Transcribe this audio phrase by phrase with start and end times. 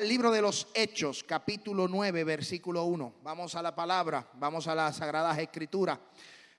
[0.00, 3.14] Libro de los Hechos, capítulo 9, versículo 1.
[3.24, 5.98] Vamos a la palabra, vamos a las sagradas escrituras.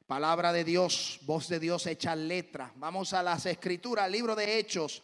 [0.05, 2.73] Palabra de Dios, voz de Dios hecha letra.
[2.75, 5.03] Vamos a las escrituras, libro de Hechos,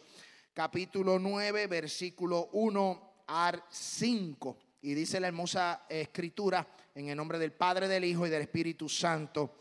[0.52, 4.58] capítulo 9, versículo 1 al 5.
[4.82, 8.86] Y dice la hermosa escritura en el nombre del Padre, del Hijo y del Espíritu
[8.86, 9.54] Santo.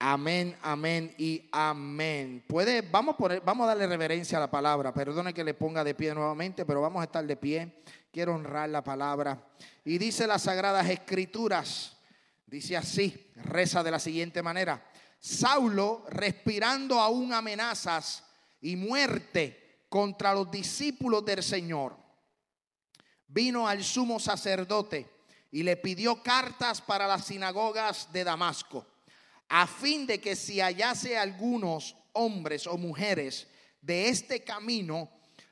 [0.00, 2.44] Amén, amén y amén.
[2.46, 4.94] Puede, vamos, por, vamos a darle reverencia a la palabra.
[4.94, 7.82] Perdone que le ponga de pie nuevamente, pero vamos a estar de pie.
[8.12, 9.44] Quiero honrar la palabra.
[9.84, 11.96] Y dice las sagradas escrituras,
[12.46, 14.86] dice así, reza de la siguiente manera.
[15.18, 18.22] Saulo, respirando aún amenazas
[18.60, 21.96] y muerte contra los discípulos del Señor,
[23.26, 25.10] vino al sumo sacerdote
[25.50, 28.86] y le pidió cartas para las sinagogas de Damasco
[29.48, 33.46] a fin de que si hallase algunos hombres o mujeres
[33.80, 35.08] de este camino,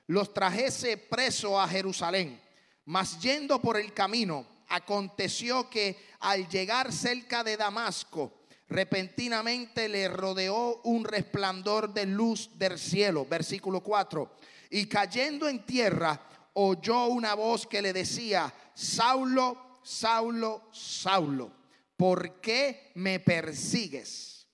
[0.07, 2.41] los trajese preso a Jerusalén.
[2.85, 10.81] Mas yendo por el camino, aconteció que al llegar cerca de Damasco, repentinamente le rodeó
[10.85, 13.25] un resplandor de luz del cielo.
[13.25, 14.31] Versículo 4.
[14.71, 16.21] Y cayendo en tierra,
[16.55, 21.56] oyó una voz que le decía, Saulo, Saulo, Saulo
[21.97, 24.47] ¿por qué me persigues?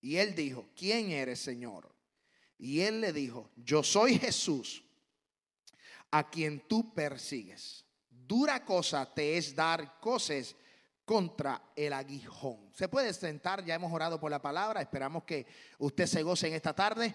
[0.00, 1.94] Y él dijo, ¿quién eres, Señor?
[2.58, 4.82] Y él le dijo, yo soy Jesús,
[6.10, 7.84] a quien tú persigues.
[8.08, 10.54] Dura cosa te es dar cosas
[11.04, 12.70] contra el aguijón.
[12.72, 15.46] Se puede sentar, ya hemos orado por la palabra, esperamos que
[15.78, 17.14] usted se goce en esta tarde.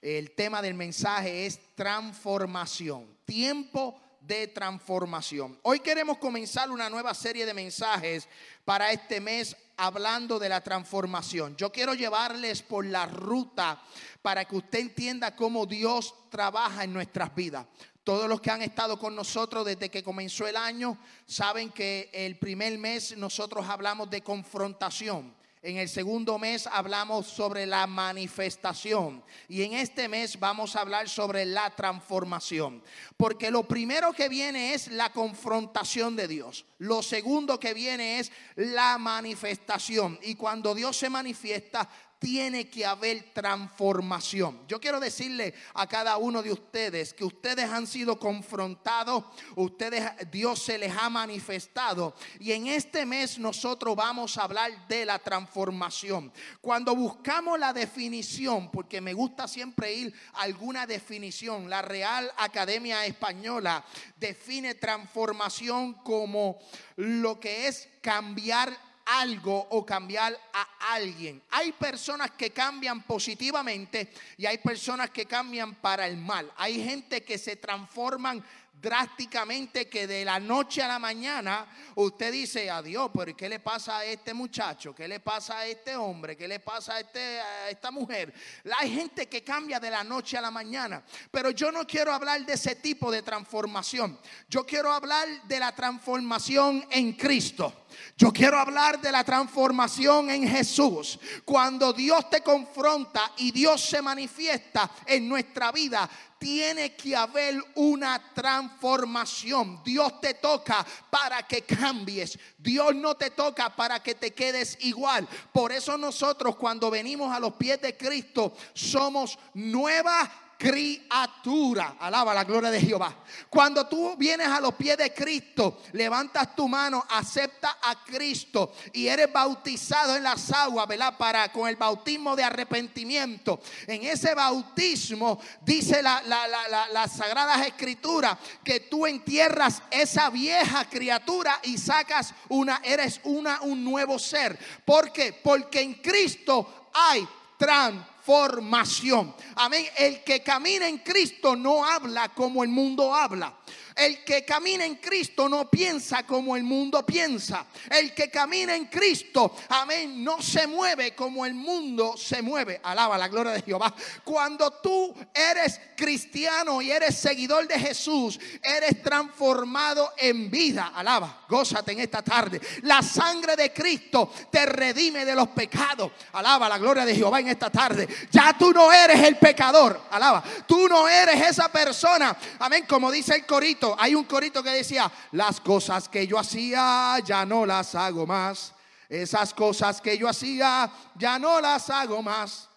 [0.00, 5.58] El tema del mensaje es transformación, tiempo de transformación.
[5.62, 8.28] Hoy queremos comenzar una nueva serie de mensajes
[8.64, 11.56] para este mes hablando de la transformación.
[11.56, 13.80] Yo quiero llevarles por la ruta
[14.22, 17.66] para que usted entienda cómo Dios trabaja en nuestras vidas.
[18.02, 22.38] Todos los que han estado con nosotros desde que comenzó el año saben que el
[22.38, 25.35] primer mes nosotros hablamos de confrontación.
[25.66, 31.08] En el segundo mes hablamos sobre la manifestación y en este mes vamos a hablar
[31.08, 32.84] sobre la transformación.
[33.16, 36.66] Porque lo primero que viene es la confrontación de Dios.
[36.78, 40.20] Lo segundo que viene es la manifestación.
[40.22, 41.88] Y cuando Dios se manifiesta,
[42.18, 44.60] tiene que haber transformación.
[44.66, 50.62] Yo quiero decirle a cada uno de ustedes que ustedes han sido confrontados, ustedes Dios
[50.62, 56.32] se les ha manifestado y en este mes nosotros vamos a hablar de la transformación.
[56.60, 63.04] Cuando buscamos la definición, porque me gusta siempre ir a alguna definición, la Real Academia
[63.04, 63.84] Española
[64.16, 66.58] define transformación como
[66.96, 71.42] lo que es cambiar algo o cambiar a alguien.
[71.50, 76.52] Hay personas que cambian positivamente y hay personas que cambian para el mal.
[76.56, 78.44] Hay gente que se transforman
[78.80, 81.66] drásticamente que de la noche a la mañana
[81.96, 84.94] usted dice, adiós, pero ¿qué le pasa a este muchacho?
[84.94, 86.36] ¿Qué le pasa a este hombre?
[86.36, 88.32] ¿Qué le pasa a, este, a esta mujer?
[88.78, 92.44] Hay gente que cambia de la noche a la mañana, pero yo no quiero hablar
[92.44, 94.18] de ese tipo de transformación.
[94.48, 97.86] Yo quiero hablar de la transformación en Cristo.
[98.16, 101.18] Yo quiero hablar de la transformación en Jesús.
[101.44, 108.32] Cuando Dios te confronta y Dios se manifiesta en nuestra vida, tiene que haber una
[108.34, 109.80] transformación.
[109.84, 112.38] Dios te toca para que cambies.
[112.58, 115.28] Dios no te toca para que te quedes igual.
[115.52, 121.96] Por eso nosotros cuando venimos a los pies de Cristo somos nuevas criatura.
[122.00, 123.14] Alaba la gloria de Jehová.
[123.50, 129.06] Cuando tú vienes a los pies de Cristo, levantas tu mano, acepta a Cristo y
[129.06, 131.16] eres bautizado en las aguas, ¿verdad?
[131.16, 133.60] Para con el bautismo de arrepentimiento.
[133.86, 140.84] En ese bautismo dice la, la, la, las sagradas escrituras que tú entierras esa vieja
[140.88, 144.58] criatura y sacas una, eres una, un nuevo ser.
[144.84, 145.32] ¿Por qué?
[145.32, 147.26] Porque en Cristo hay
[147.58, 149.32] transformación formación.
[149.54, 149.86] Amén.
[149.96, 153.54] El que camina en Cristo no habla como el mundo habla.
[153.96, 157.64] El que camina en Cristo no piensa como el mundo piensa.
[157.88, 162.78] El que camina en Cristo, amén, no se mueve como el mundo se mueve.
[162.82, 163.94] Alaba la gloria de Jehová.
[164.22, 170.92] Cuando tú eres cristiano y eres seguidor de Jesús, eres transformado en vida.
[170.94, 172.60] Alaba, gózate en esta tarde.
[172.82, 176.12] La sangre de Cristo te redime de los pecados.
[176.32, 178.06] Alaba la gloria de Jehová en esta tarde.
[178.30, 180.02] Ya tú no eres el pecador.
[180.10, 182.36] Alaba, tú no eres esa persona.
[182.58, 187.18] Amén, como dice el corito hay un corito que decía, las cosas que yo hacía
[187.24, 188.72] ya no las hago más.
[189.08, 192.68] Esas cosas que yo hacía ya no las hago más.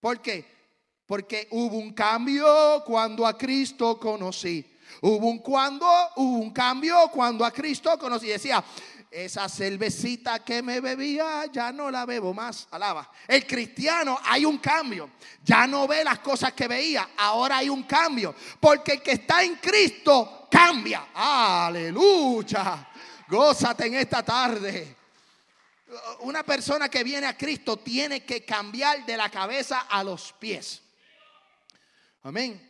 [0.00, 0.44] ¿Por qué?
[1.06, 4.64] Porque hubo un cambio cuando a Cristo conocí.
[5.02, 5.86] Hubo un cuando,
[6.16, 8.28] hubo un cambio cuando a Cristo conocí.
[8.28, 8.64] Decía,
[9.10, 12.68] esa cervecita que me bebía ya no la bebo más.
[12.70, 13.10] Alaba.
[13.26, 15.10] El cristiano hay un cambio.
[15.42, 17.10] Ya no ve las cosas que veía.
[17.16, 18.34] Ahora hay un cambio.
[18.60, 21.08] Porque el que está en Cristo cambia.
[21.14, 22.88] Aleluya.
[23.28, 24.96] Gózate en esta tarde.
[26.20, 30.82] Una persona que viene a Cristo tiene que cambiar de la cabeza a los pies.
[32.22, 32.64] Amén.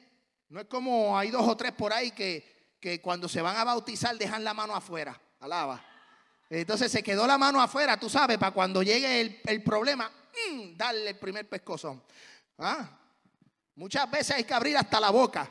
[0.49, 3.65] No es como hay dos o tres por ahí que, que cuando se van a
[3.65, 5.21] bautizar dejan la mano afuera.
[5.41, 5.85] Alaba.
[6.51, 10.11] Entonces se quedó la mano afuera, tú sabes, para cuando llegue el, problema,
[10.51, 12.03] mm, darle el primer pescozón.
[12.57, 12.89] ¿Ah?
[13.75, 15.49] Muchas veces hay que abrir hasta la boca,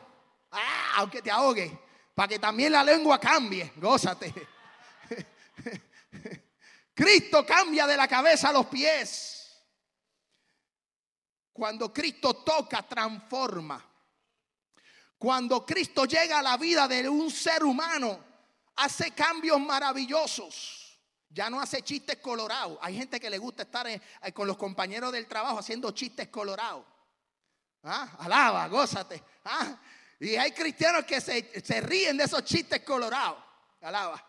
[0.51, 1.79] ah, aunque te ahogue,
[2.17, 3.73] para que también la lengua cambie.
[3.75, 4.33] Gózate.
[6.95, 9.55] Cristo cambia de la cabeza a los pies.
[11.53, 13.85] Cuando Cristo toca, transforma.
[15.19, 18.19] Cuando Cristo llega a la vida de un ser humano,
[18.77, 20.99] hace cambios maravillosos.
[21.29, 22.79] Ya no hace chistes colorados.
[22.81, 24.01] Hay gente que le gusta estar eh,
[24.33, 26.83] con los compañeros del trabajo haciendo chistes colorados.
[27.83, 28.15] ¿Ah?
[28.17, 29.23] Alaba, gózate.
[29.45, 29.77] ¿Ah?
[30.19, 33.43] Y hay cristianos que se, se ríen de esos chistes colorados.
[33.81, 34.23] Alaba.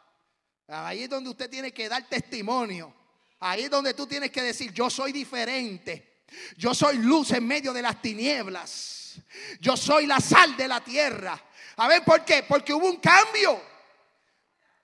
[0.68, 2.94] Ahí es donde usted tiene que dar testimonio.
[3.40, 6.24] Ahí es donde tú tienes que decir, yo soy diferente.
[6.56, 9.20] Yo soy luz en medio de las tinieblas.
[9.60, 11.42] Yo soy la sal de la tierra.
[11.76, 12.42] A ver, ¿por qué?
[12.42, 13.60] Porque hubo un cambio.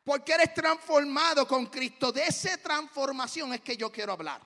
[0.04, 2.12] Porque eres transformado con Cristo.
[2.12, 4.40] De esa transformación es que yo quiero hablar.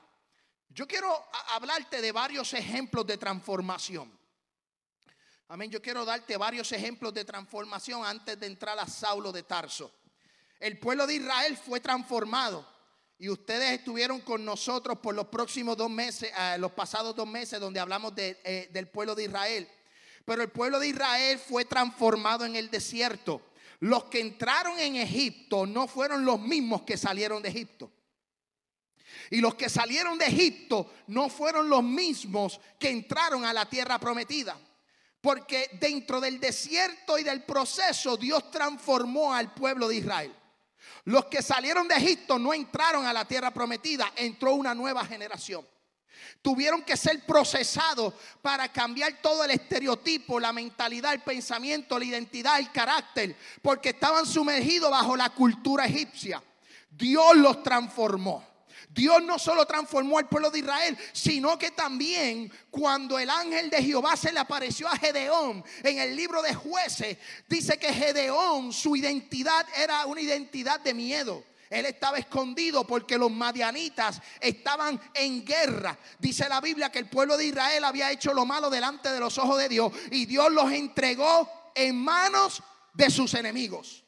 [0.70, 4.17] Yo quiero hablarte de varios ejemplos de transformación.
[5.50, 5.70] Amén.
[5.70, 9.90] Yo quiero darte varios ejemplos de transformación antes de entrar a Saulo de Tarso.
[10.60, 12.68] El pueblo de Israel fue transformado.
[13.18, 17.58] Y ustedes estuvieron con nosotros por los próximos dos meses, eh, los pasados dos meses,
[17.58, 19.66] donde hablamos eh, del pueblo de Israel.
[20.26, 23.40] Pero el pueblo de Israel fue transformado en el desierto.
[23.80, 27.90] Los que entraron en Egipto no fueron los mismos que salieron de Egipto.
[29.30, 33.98] Y los que salieron de Egipto no fueron los mismos que entraron a la tierra
[33.98, 34.58] prometida.
[35.20, 40.34] Porque dentro del desierto y del proceso Dios transformó al pueblo de Israel.
[41.04, 45.66] Los que salieron de Egipto no entraron a la tierra prometida, entró una nueva generación.
[46.42, 52.58] Tuvieron que ser procesados para cambiar todo el estereotipo, la mentalidad, el pensamiento, la identidad,
[52.58, 56.42] el carácter, porque estaban sumergidos bajo la cultura egipcia.
[56.90, 58.47] Dios los transformó.
[58.90, 63.82] Dios no solo transformó al pueblo de Israel, sino que también cuando el ángel de
[63.82, 68.96] Jehová se le apareció a Gedeón en el libro de jueces, dice que Gedeón, su
[68.96, 71.44] identidad era una identidad de miedo.
[71.70, 75.98] Él estaba escondido porque los madianitas estaban en guerra.
[76.18, 79.36] Dice la Biblia que el pueblo de Israel había hecho lo malo delante de los
[79.38, 82.62] ojos de Dios y Dios los entregó en manos
[82.94, 84.04] de sus enemigos.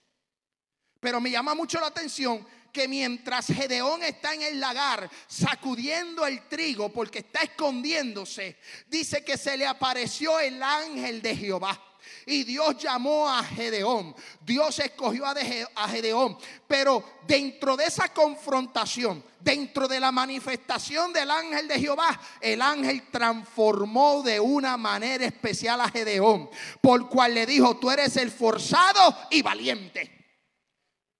[1.00, 6.48] Pero me llama mucho la atención que mientras Gedeón está en el lagar sacudiendo el
[6.48, 8.56] trigo porque está escondiéndose,
[8.88, 11.80] dice que se le apareció el ángel de Jehová.
[12.26, 14.14] Y Dios llamó a Gedeón.
[14.40, 16.38] Dios escogió a Gedeón.
[16.66, 23.08] Pero dentro de esa confrontación, dentro de la manifestación del ángel de Jehová, el ángel
[23.10, 26.50] transformó de una manera especial a Gedeón.
[26.80, 30.19] Por cual le dijo, tú eres el forzado y valiente.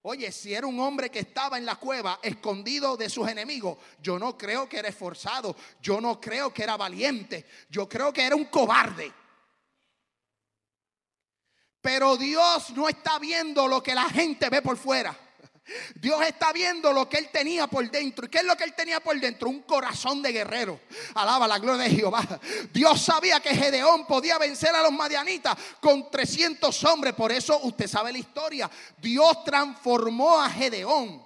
[0.03, 4.19] Oye, si era un hombre que estaba en la cueva escondido de sus enemigos, yo
[4.19, 8.35] no creo que era esforzado, yo no creo que era valiente, yo creo que era
[8.35, 9.13] un cobarde.
[11.83, 15.17] Pero Dios no está viendo lo que la gente ve por fuera.
[15.95, 18.27] Dios está viendo lo que él tenía por dentro.
[18.27, 19.49] ¿Y qué es lo que él tenía por dentro?
[19.49, 20.81] Un corazón de guerrero.
[21.15, 22.27] Alaba la gloria de Jehová.
[22.73, 27.15] Dios sabía que Gedeón podía vencer a los madianitas con 300 hombres.
[27.15, 28.71] Por eso usted sabe la historia.
[28.99, 31.25] Dios transformó a Gedeón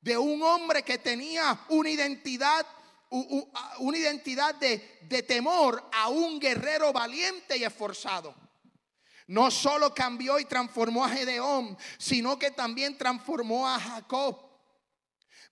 [0.00, 2.66] de un hombre que tenía una identidad
[3.78, 8.34] una identidad de, de temor a un guerrero valiente y esforzado.
[9.32, 14.38] No solo cambió y transformó a Gedeón, sino que también transformó a Jacob.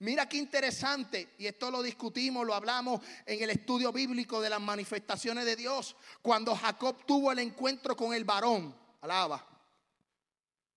[0.00, 4.60] Mira qué interesante, y esto lo discutimos, lo hablamos en el estudio bíblico de las
[4.60, 9.42] manifestaciones de Dios, cuando Jacob tuvo el encuentro con el varón, alaba,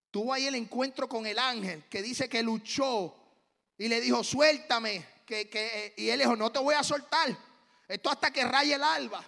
[0.10, 3.14] tuvo ahí el encuentro con el ángel que dice que luchó
[3.78, 7.38] y le dijo, suéltame, que, y él dijo, no te voy a soltar,
[7.86, 9.22] esto hasta que raye el alba.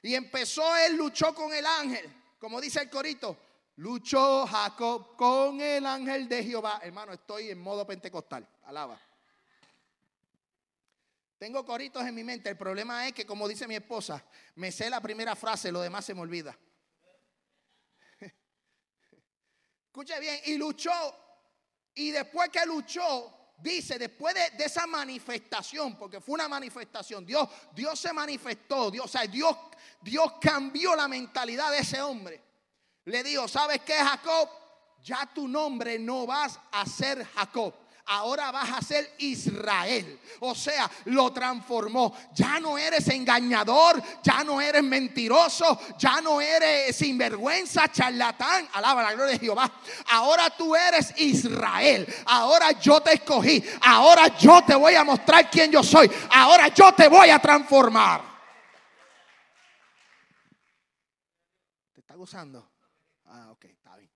[0.00, 2.17] Y empezó él, luchó con el ángel.
[2.38, 3.36] Como dice el corito,
[3.76, 6.80] luchó Jacob con el ángel de Jehová.
[6.82, 8.48] Hermano, estoy en modo pentecostal.
[8.64, 9.00] Alaba.
[11.38, 12.48] Tengo coritos en mi mente.
[12.48, 14.24] El problema es que, como dice mi esposa,
[14.56, 16.58] me sé la primera frase, lo demás se me olvida.
[19.86, 20.90] Escuche bien, y luchó.
[21.94, 27.98] Y después que luchó, dice, después de, esa manifestación, porque fue una manifestación, Dios, Dios
[27.98, 29.56] se manifestó, Dios, o sea, Dios,
[30.00, 32.42] Dios cambió la mentalidad de ese hombre.
[33.04, 34.48] Le dijo, ¿sabes qué, Jacob?
[35.02, 37.74] Ya tu nombre no vas a ser Jacob
[38.08, 40.18] ahora vas a ser Israel.
[40.40, 42.14] O sea, lo transformó.
[42.34, 48.68] Ya no eres engañador, ya no eres mentiroso, ya no eres sinvergüenza, charlatán.
[48.72, 49.70] Alaba la gloria de Jehová.
[50.10, 52.06] Ahora tú eres Israel.
[52.26, 53.62] Ahora yo te escogí.
[53.82, 56.10] Ahora yo te voy a mostrar quién yo soy.
[56.30, 58.22] Ahora yo te voy a transformar.
[61.92, 62.70] ¿Te está gozando?
[63.26, 64.10] Ah, ok, está bien.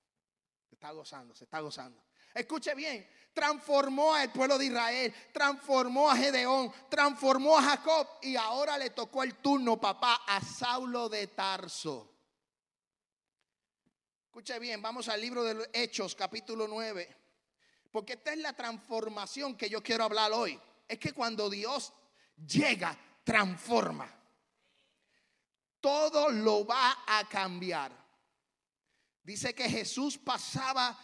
[0.69, 2.03] Se está gozando, se está gozando.
[2.35, 8.79] Escuche bien, transformó al pueblo de Israel, transformó a Gedeón, transformó a Jacob y ahora
[8.79, 12.09] le tocó el turno, papá, a Saulo de Tarso.
[14.27, 17.17] Escuche bien, vamos al libro de Hechos, capítulo 9.
[17.91, 20.59] Porque esta es la transformación que yo quiero hablar hoy.
[20.89, 21.93] Es que cuando Dios
[22.47, 24.09] llega, transforma.
[25.81, 27.93] Todo lo va a cambiar.
[29.23, 30.99] Dice que Jesús pasaba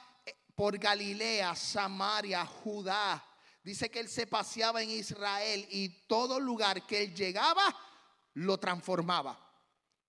[0.58, 3.24] por Galilea, Samaria, Judá.
[3.62, 7.62] Dice que él se paseaba en Israel y todo lugar que él llegaba
[8.34, 9.38] lo transformaba.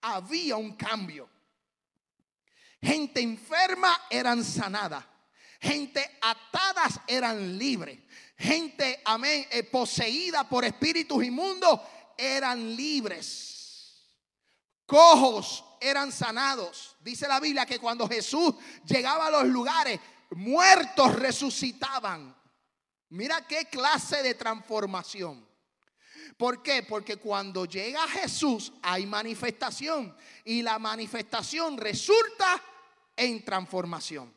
[0.02, 1.30] Había un cambio.
[2.82, 5.06] Gente enferma eran sanadas.
[5.62, 8.00] Gente atadas eran libres.
[8.36, 11.80] Gente, amén, eh, poseída por espíritus inmundos
[12.18, 14.10] eran libres.
[14.88, 16.96] Cojos eran sanados.
[17.02, 20.00] Dice la Biblia que cuando Jesús llegaba a los lugares,
[20.32, 22.36] muertos resucitaban.
[23.10, 25.48] Mira qué clase de transformación.
[26.38, 26.84] ¿Por qué?
[26.84, 32.62] Porque cuando llega Jesús hay manifestación y la manifestación resulta
[33.16, 34.34] en transformación.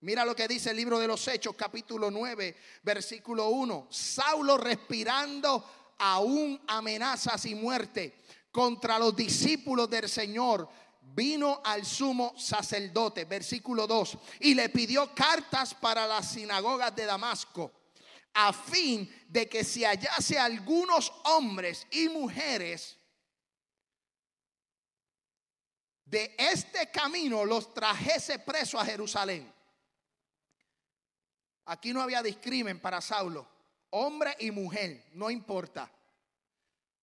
[0.00, 3.88] Mira lo que dice el libro de los Hechos, capítulo 9, versículo 1.
[3.90, 8.18] Saulo respirando aún amenazas y muerte
[8.52, 10.68] contra los discípulos del Señor
[11.16, 17.72] vino al sumo sacerdote, versículo 2, y le pidió cartas para las sinagogas de Damasco,
[18.34, 22.98] a fin de que si hallase algunos hombres y mujeres
[26.04, 29.50] de este camino, los trajese preso a Jerusalén.
[31.64, 33.48] Aquí no había discrimen para Saulo,
[33.90, 35.90] hombre y mujer, no importa.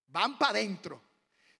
[0.06, 1.02] Van para adentro.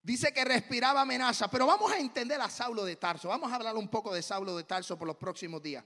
[0.05, 3.29] Dice que respiraba amenaza, pero vamos a entender a Saulo de Tarso.
[3.29, 5.83] Vamos a hablar un poco de Saulo de Tarso por los próximos días.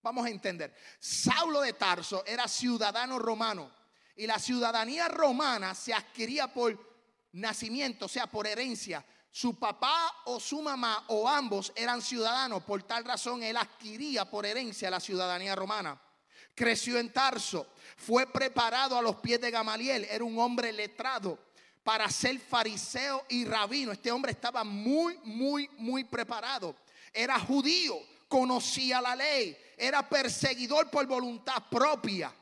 [0.00, 0.74] Vamos a entender.
[0.98, 3.70] Saulo de Tarso era ciudadano romano
[4.16, 6.74] y la ciudadanía romana se adquiría por
[7.32, 9.04] nacimiento, o sea, por herencia.
[9.30, 14.46] Su papá o su mamá o ambos eran ciudadanos, por tal razón él adquiría por
[14.46, 16.00] herencia la ciudadanía romana.
[16.54, 17.66] Creció en Tarso,
[17.98, 21.49] fue preparado a los pies de Gamaliel, era un hombre letrado
[21.82, 23.92] para ser fariseo y rabino.
[23.92, 26.76] Este hombre estaba muy, muy, muy preparado.
[27.12, 27.96] Era judío,
[28.28, 32.32] conocía la ley, era perseguidor por voluntad propia.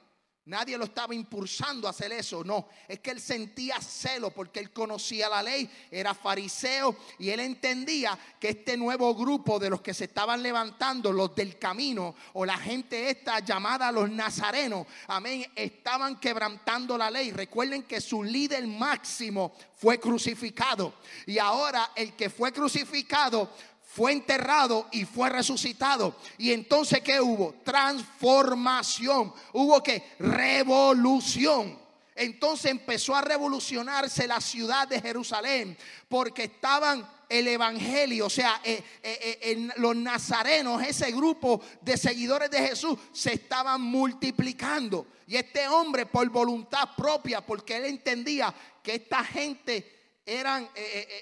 [0.49, 2.69] Nadie lo estaba impulsando a hacer eso, no.
[2.89, 8.19] Es que él sentía celo porque él conocía la ley, era fariseo y él entendía
[8.41, 12.57] que este nuevo grupo de los que se estaban levantando, los del camino o la
[12.57, 17.31] gente esta llamada los nazarenos, amén, estaban quebrantando la ley.
[17.31, 20.95] Recuerden que su líder máximo fue crucificado
[21.27, 23.51] y ahora el que fue crucificado
[23.89, 26.15] fue enterrado y fue resucitado.
[26.37, 27.55] Y entonces, ¿qué hubo?
[27.65, 29.33] Transformación.
[29.55, 31.79] Hubo que revolución.
[32.15, 35.77] Entonces empezó a revolucionarse la ciudad de Jerusalén
[36.09, 42.51] porque estaban el evangelio, o sea, eh, eh, eh, los nazarenos, ese grupo de seguidores
[42.51, 45.07] de Jesús, se estaban multiplicando.
[45.27, 50.69] Y este hombre, por voluntad propia, porque él entendía que esta gente eran,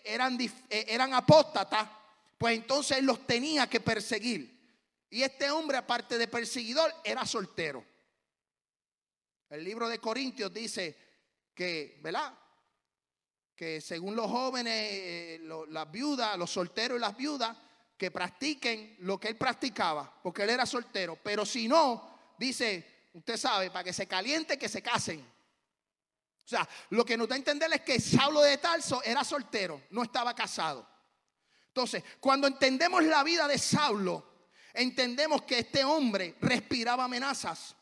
[0.04, 1.88] eran, eran apóstatas,
[2.38, 4.56] pues entonces él los tenía que perseguir.
[5.10, 7.84] Y este hombre, aparte de perseguidor, era soltero.
[9.48, 10.96] El libro de Corintios dice
[11.54, 12.36] que, ¿verdad?
[13.54, 17.56] Que según los jóvenes, eh, las viudas, los solteros y las viudas,
[17.96, 21.16] que practiquen lo que él practicaba, porque él era soltero.
[21.22, 25.20] Pero si no, dice, usted sabe, para que se caliente, que se casen.
[25.20, 29.82] O sea, lo que nos da a entender es que Saulo de Tarso era soltero,
[29.90, 30.95] no estaba casado.
[31.76, 34.24] Entonces, cuando entendemos la vida de Saulo,
[34.72, 37.76] entendemos que este hombre respiraba amenazas.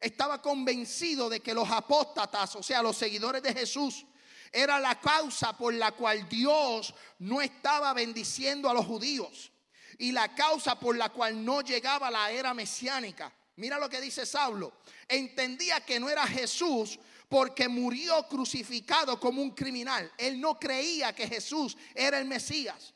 [0.00, 4.06] Estaba convencido de que los apóstatas, o sea, los seguidores de Jesús,
[4.52, 9.50] era la causa por la cual Dios no estaba bendiciendo a los judíos.
[9.98, 13.32] y la causa por la cual no llegaba la era mesiánica.
[13.56, 14.72] Mira lo que dice Saulo.
[15.06, 20.10] Entendía que no era Jesús porque murió crucificado como un criminal.
[20.16, 22.94] Él no creía que Jesús era el Mesías,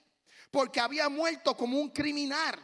[0.51, 2.59] porque había muerto como un criminal.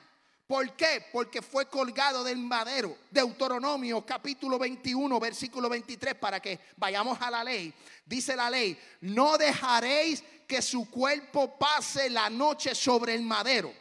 [0.46, 1.06] ¿Por qué?
[1.10, 2.96] Porque fue colgado del madero.
[3.10, 7.72] Deuteronomio capítulo 21, versículo 23, para que vayamos a la ley.
[8.04, 13.72] Dice la ley, no dejaréis que su cuerpo pase la noche sobre el madero.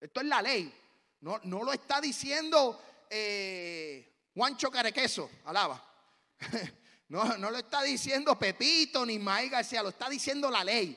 [0.00, 0.74] Esto es la ley.
[1.20, 5.84] No, no lo está diciendo eh, Juancho Carequeso, alaba.
[7.10, 10.96] No, no lo está diciendo Pepito ni Maíz García, lo está diciendo la ley.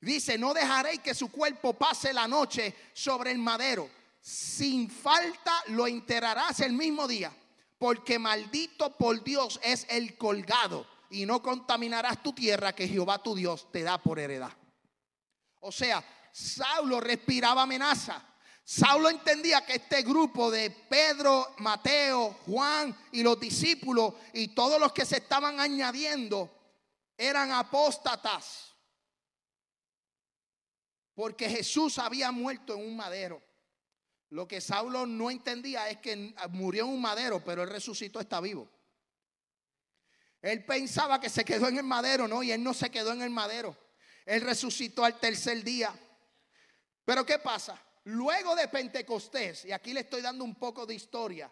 [0.00, 3.90] Dice, no dejaréis que su cuerpo pase la noche sobre el madero.
[4.20, 7.32] Sin falta lo enterrarás el mismo día,
[7.78, 13.34] porque maldito por Dios es el colgado, y no contaminarás tu tierra que Jehová tu
[13.34, 14.52] Dios te da por heredad.
[15.60, 18.22] O sea, Saulo respiraba amenaza.
[18.62, 24.92] Saulo entendía que este grupo de Pedro, Mateo, Juan y los discípulos y todos los
[24.92, 26.50] que se estaban añadiendo
[27.16, 28.67] eran apóstatas.
[31.18, 33.42] Porque Jesús había muerto en un madero.
[34.30, 38.40] Lo que Saulo no entendía es que murió en un madero, pero él resucitó, está
[38.40, 38.70] vivo.
[40.40, 43.22] Él pensaba que se quedó en el madero, no, y él no se quedó en
[43.22, 43.76] el madero.
[44.24, 45.92] Él resucitó al tercer día.
[47.04, 47.82] Pero ¿qué pasa?
[48.04, 51.50] Luego de Pentecostés, y aquí le estoy dando un poco de historia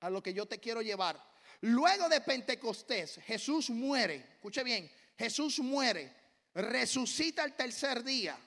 [0.00, 1.18] a lo que yo te quiero llevar.
[1.62, 6.14] Luego de Pentecostés, Jesús muere, escuche bien, Jesús muere,
[6.52, 8.38] resucita el tercer día,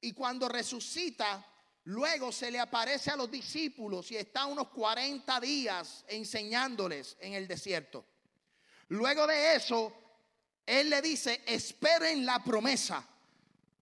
[0.00, 1.44] y cuando resucita,
[1.84, 7.46] luego se le aparece a los discípulos y está unos 40 días enseñándoles en el
[7.46, 8.04] desierto.
[8.88, 9.92] Luego de eso,
[10.66, 13.06] Él le dice, esperen la promesa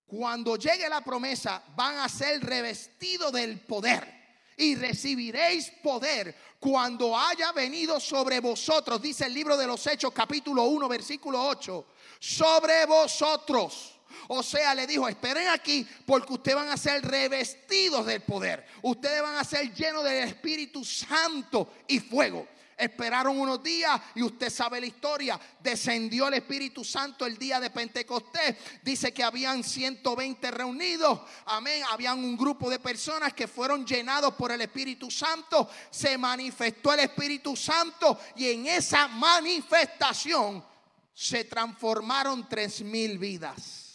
[0.08, 4.16] cuando llegue la promesa, van a ser revestidos del poder.
[4.56, 10.64] Y recibiréis poder cuando haya venido sobre vosotros, dice el libro de los Hechos capítulo
[10.64, 11.87] 1 versículo 8,
[12.18, 13.97] sobre vosotros.
[14.29, 18.66] O sea, le dijo, esperen aquí porque ustedes van a ser revestidos del poder.
[18.83, 22.47] Ustedes van a ser llenos del Espíritu Santo y fuego.
[22.79, 25.38] Esperaron unos días y usted sabe la historia.
[25.59, 28.55] Descendió el Espíritu Santo el día de Pentecostés.
[28.85, 31.21] Dice que habían 120 reunidos.
[31.47, 31.83] Amén.
[31.90, 35.68] Habían un grupo de personas que fueron llenados por el Espíritu Santo.
[35.90, 40.64] Se manifestó el Espíritu Santo y en esa manifestación
[41.12, 43.88] se transformaron tres mil vidas.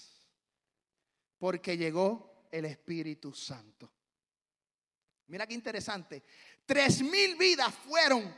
[1.44, 3.92] Porque llegó el Espíritu Santo.
[5.28, 6.24] Mira qué interesante.
[6.66, 8.34] Tres mil vidas fueron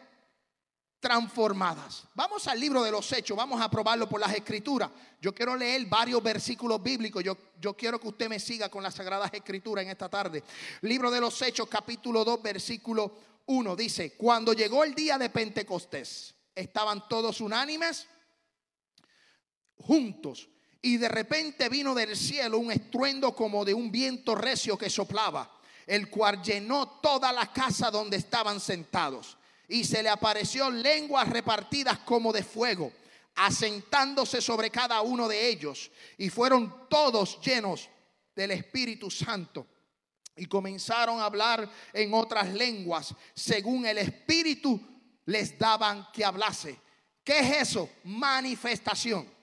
[1.00, 2.08] transformadas.
[2.16, 4.90] Vamos al libro de los hechos, vamos a probarlo por las escrituras.
[5.22, 8.96] Yo quiero leer varios versículos bíblicos, yo, yo quiero que usted me siga con las
[8.96, 10.44] sagradas escrituras en esta tarde.
[10.82, 16.34] Libro de los hechos, capítulo 2, versículo 1, dice, cuando llegó el día de Pentecostés,
[16.56, 18.08] estaban todos unánimes,
[19.78, 20.50] juntos,
[20.86, 25.52] y de repente vino del cielo un estruendo como de un viento recio que soplaba,
[25.88, 29.36] el cual llenó toda la casa donde estaban sentados
[29.68, 32.92] y se le apareció lenguas repartidas como de fuego,
[33.34, 37.90] asentándose sobre cada uno de ellos, y fueron todos llenos
[38.36, 39.66] del Espíritu Santo.
[40.36, 44.80] Y comenzaron a hablar en otras lenguas, según el Espíritu
[45.26, 46.80] les daban que hablase.
[47.24, 47.90] ¿Qué es eso?
[48.04, 49.35] Manifestación.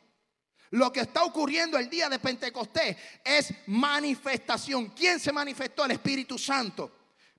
[0.72, 4.88] Lo que está ocurriendo el día de Pentecostés es manifestación.
[4.88, 5.84] ¿Quién se manifestó?
[5.84, 6.90] El Espíritu Santo.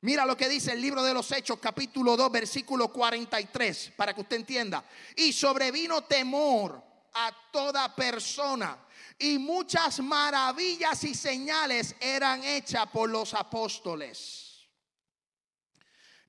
[0.02, 4.22] Mira lo que dice el libro de los Hechos, capítulo 2, versículo 43, para que
[4.22, 4.86] usted entienda.
[5.15, 6.80] Y sobrevino temor
[7.12, 8.78] a toda persona.
[9.17, 14.67] Y muchas maravillas y señales eran hechas por los apóstoles.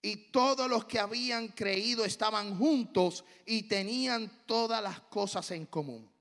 [0.00, 6.13] Y todos los que habían creído estaban juntos y tenían todas las cosas en común.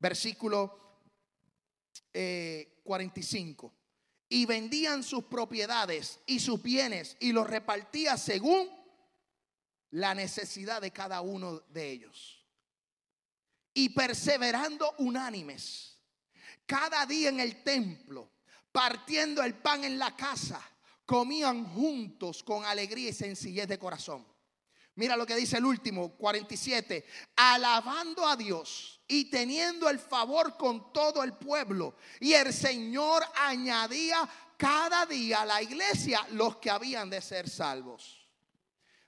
[0.00, 0.98] Versículo
[2.12, 3.80] 45 eh,
[4.32, 8.68] y vendían sus propiedades y sus bienes y los repartía según
[9.90, 12.46] la necesidad de cada uno de ellos.
[13.74, 15.98] Y perseverando unánimes,
[16.64, 18.30] cada día en el templo,
[18.70, 20.60] partiendo el pan en la casa,
[21.04, 24.24] comían juntos con alegría y sencillez de corazón.
[24.96, 30.92] Mira lo que dice el último, 47, alabando a Dios y teniendo el favor con
[30.92, 31.96] todo el pueblo.
[32.20, 38.28] Y el Señor añadía cada día a la iglesia los que habían de ser salvos.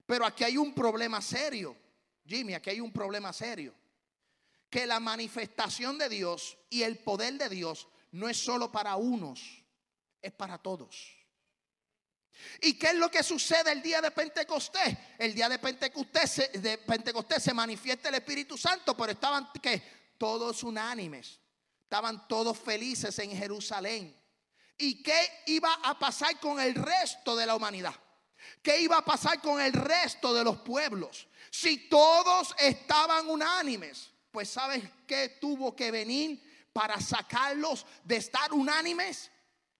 [0.06, 1.76] Pero aquí hay un problema serio.
[2.24, 3.74] Jimmy, aquí hay un problema serio.
[4.70, 9.62] Que la manifestación de Dios y el poder de Dios no es solo para unos,
[10.20, 11.21] es para todos.
[12.60, 14.96] ¿Y qué es lo que sucede el día de Pentecostés?
[15.18, 19.82] El día de Pentecostés, se, de Pentecostés manifiesta el Espíritu Santo, pero estaban ¿qué?
[20.18, 21.40] todos unánimes,
[21.82, 24.16] estaban todos felices en Jerusalén.
[24.78, 27.94] ¿Y qué iba a pasar con el resto de la humanidad?
[28.62, 31.26] ¿Qué iba a pasar con el resto de los pueblos?
[31.50, 36.42] Si todos estaban unánimes, pues ¿sabes qué tuvo que venir
[36.72, 39.31] para sacarlos de estar unánimes?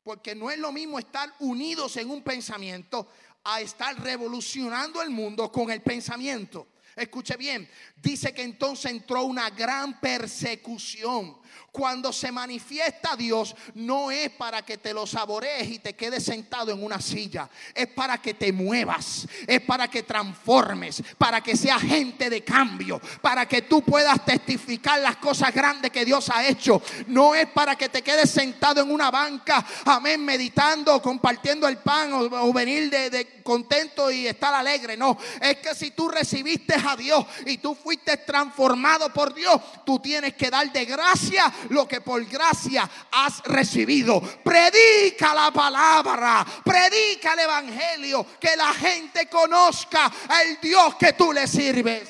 [0.03, 3.09] Porque no es lo mismo estar unidos en un pensamiento
[3.45, 6.69] a estar revolucionando el mundo con el pensamiento.
[6.95, 11.39] Escuche bien, dice que entonces entró una gran persecución.
[11.73, 16.71] Cuando se manifiesta Dios, no es para que te lo saborees y te quedes sentado
[16.71, 17.49] en una silla.
[17.75, 23.01] Es para que te muevas, es para que transformes, para que seas gente de cambio,
[23.23, 26.83] para que tú puedas testificar las cosas grandes que Dios ha hecho.
[27.07, 32.13] No es para que te quedes sentado en una banca, amén, meditando, compartiendo el pan
[32.13, 34.95] o, venir de, de contento y estar alegre.
[34.99, 39.99] No, es que si tú recibiste a Dios y tú fuiste transformado por Dios, tú
[40.01, 44.21] tienes que dar de gracia lo que por gracia has recibido.
[44.43, 51.47] Predica la palabra, predica el evangelio, que la gente conozca al Dios que tú le
[51.47, 52.09] sirves.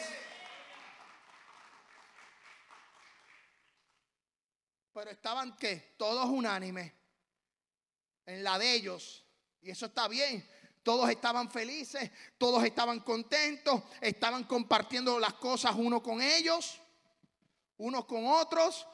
[4.92, 6.92] Pero estaban que todos unánimes
[8.27, 9.25] en la de ellos.
[9.61, 10.47] Y eso está bien.
[10.83, 16.81] Todos estaban felices, todos estaban contentos, estaban compartiendo las cosas uno con ellos,
[17.77, 18.87] unos con otros,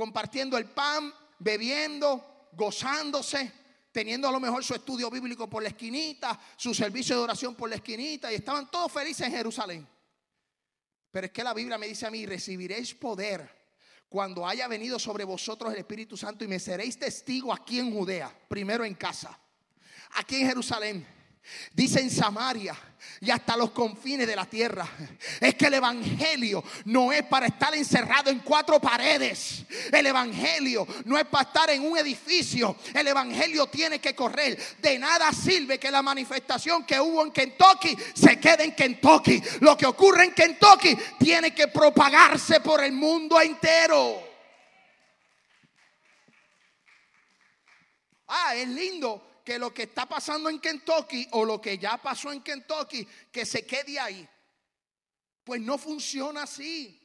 [0.00, 3.52] compartiendo el pan, bebiendo, gozándose,
[3.92, 7.68] teniendo a lo mejor su estudio bíblico por la esquinita, su servicio de oración por
[7.68, 9.86] la esquinita, y estaban todos felices en Jerusalén.
[11.10, 13.46] Pero es que la Biblia me dice a mí, recibiréis poder
[14.08, 18.34] cuando haya venido sobre vosotros el Espíritu Santo y me seréis testigo aquí en Judea,
[18.48, 19.38] primero en casa,
[20.12, 21.06] aquí en Jerusalén
[21.72, 22.76] Dice en Samaria
[23.20, 24.88] y hasta los confines de la tierra.
[25.40, 29.64] Es que el Evangelio no es para estar encerrado en cuatro paredes.
[29.92, 32.76] El Evangelio no es para estar en un edificio.
[32.94, 34.58] El Evangelio tiene que correr.
[34.80, 39.42] De nada sirve que la manifestación que hubo en Kentucky se quede en Kentucky.
[39.60, 44.28] Lo que ocurre en Kentucky tiene que propagarse por el mundo entero.
[48.28, 52.30] Ah, es lindo que lo que está pasando en Kentucky o lo que ya pasó
[52.30, 54.28] en Kentucky, que se quede ahí.
[55.42, 56.96] Pues no funciona así.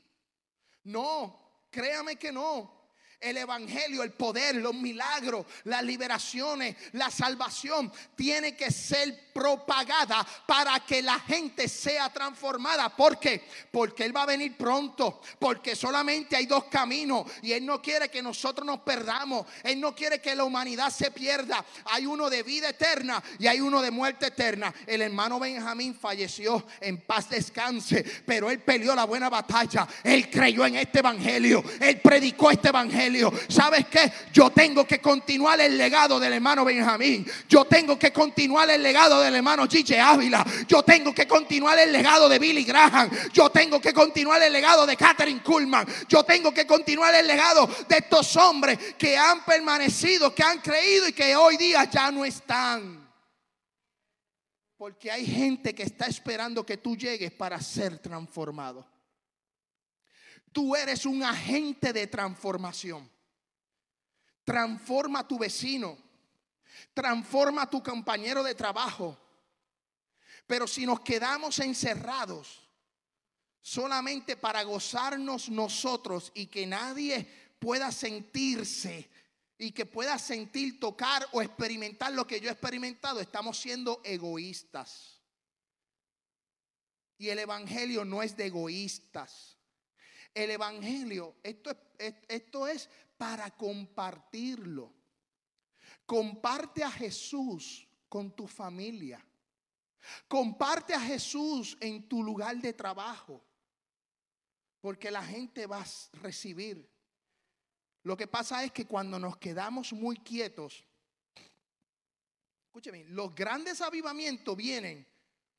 [0.84, 2.85] No, créame que no
[3.19, 10.80] el evangelio, el poder, los milagros, las liberaciones, la salvación tiene que ser propagada para
[10.80, 12.95] que la gente sea transformada.
[12.95, 13.43] ¿Por qué?
[13.71, 18.10] Porque Él va a venir pronto, porque solamente hay dos caminos y Él no quiere
[18.10, 21.65] que nosotros nos perdamos, Él no quiere que la humanidad se pierda.
[21.86, 24.73] Hay uno de vida eterna y hay uno de muerte eterna.
[24.88, 30.65] El hermano Benjamín falleció en paz descanse, pero Él peleó la buena batalla, Él creyó
[30.65, 32.69] en este evangelio, Él predicó este
[33.48, 34.12] ¿Sabes qué?
[34.34, 37.26] Yo tengo que continuar el legado del hermano Benjamín.
[37.48, 40.46] Yo tengo que continuar el legado del hermano Chiche Ávila.
[40.68, 43.10] Yo tengo que continuar el legado de Billy Graham.
[43.34, 45.86] Yo tengo que continuar el legado de Catherine Kuhlman.
[46.08, 51.08] Yo tengo que continuar el legado de estos hombres que han permanecido, que han creído
[51.08, 53.06] y que hoy día ya no están.
[54.78, 58.95] Porque hay gente que está esperando que tú llegues para ser transformado.
[60.56, 63.12] Tú eres un agente de transformación.
[64.46, 65.98] Transforma a tu vecino.
[66.94, 69.20] Transforma a tu compañero de trabajo.
[70.48, 72.70] Pero si nos quedamos encerrados
[73.60, 77.28] solamente para gozarnos nosotros y que nadie
[77.60, 79.10] pueda sentirse
[79.58, 85.22] y que pueda sentir, tocar o experimentar lo que yo he experimentado, estamos siendo egoístas.
[87.18, 89.55] Y el Evangelio no es de egoístas.
[90.36, 94.93] El Evangelio, esto es, esto es para compartirlo.
[96.06, 99.26] Comparte a Jesús con tu familia.
[100.28, 103.41] Comparte a Jesús en tu lugar de trabajo.
[104.82, 106.88] Porque la gente va a recibir.
[108.04, 110.84] Lo que pasa es que cuando nos quedamos muy quietos,
[112.65, 115.08] escúcheme, los grandes avivamientos vienen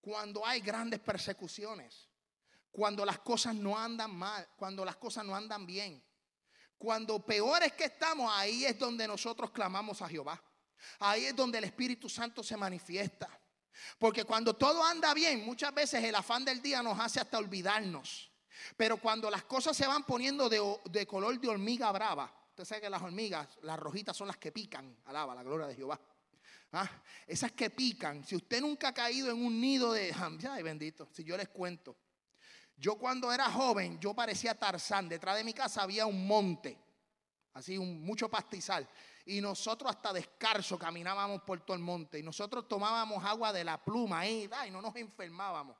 [0.00, 2.05] cuando hay grandes persecuciones
[2.76, 6.04] cuando las cosas no andan mal, cuando las cosas no andan bien.
[6.76, 10.38] Cuando peores que estamos, ahí es donde nosotros clamamos a Jehová.
[10.98, 13.30] Ahí es donde el Espíritu Santo se manifiesta.
[13.98, 18.30] Porque cuando todo anda bien, muchas veces el afán del día nos hace hasta olvidarnos.
[18.76, 22.90] Pero cuando las cosas se van poniendo de, color de hormiga brava, usted sabe que
[22.90, 25.98] las hormigas, las rojitas son las que pican, alaba la gloria de Jehová.
[26.72, 26.90] ¿Ah?
[27.26, 28.22] Esas que pican.
[28.22, 30.14] Si usted nunca ha caído en un nido de...
[30.50, 31.96] Ay, bendito, si yo les cuento.
[32.76, 35.08] Yo cuando era joven, yo parecía Tarzán.
[35.08, 36.78] Detrás de mi casa había un monte,
[37.54, 38.88] así un, mucho pastizal.
[39.24, 42.18] Y nosotros hasta descalzo caminábamos por todo el monte.
[42.18, 45.76] Y nosotros tomábamos agua de la pluma ahí, y no nos enfermábamos.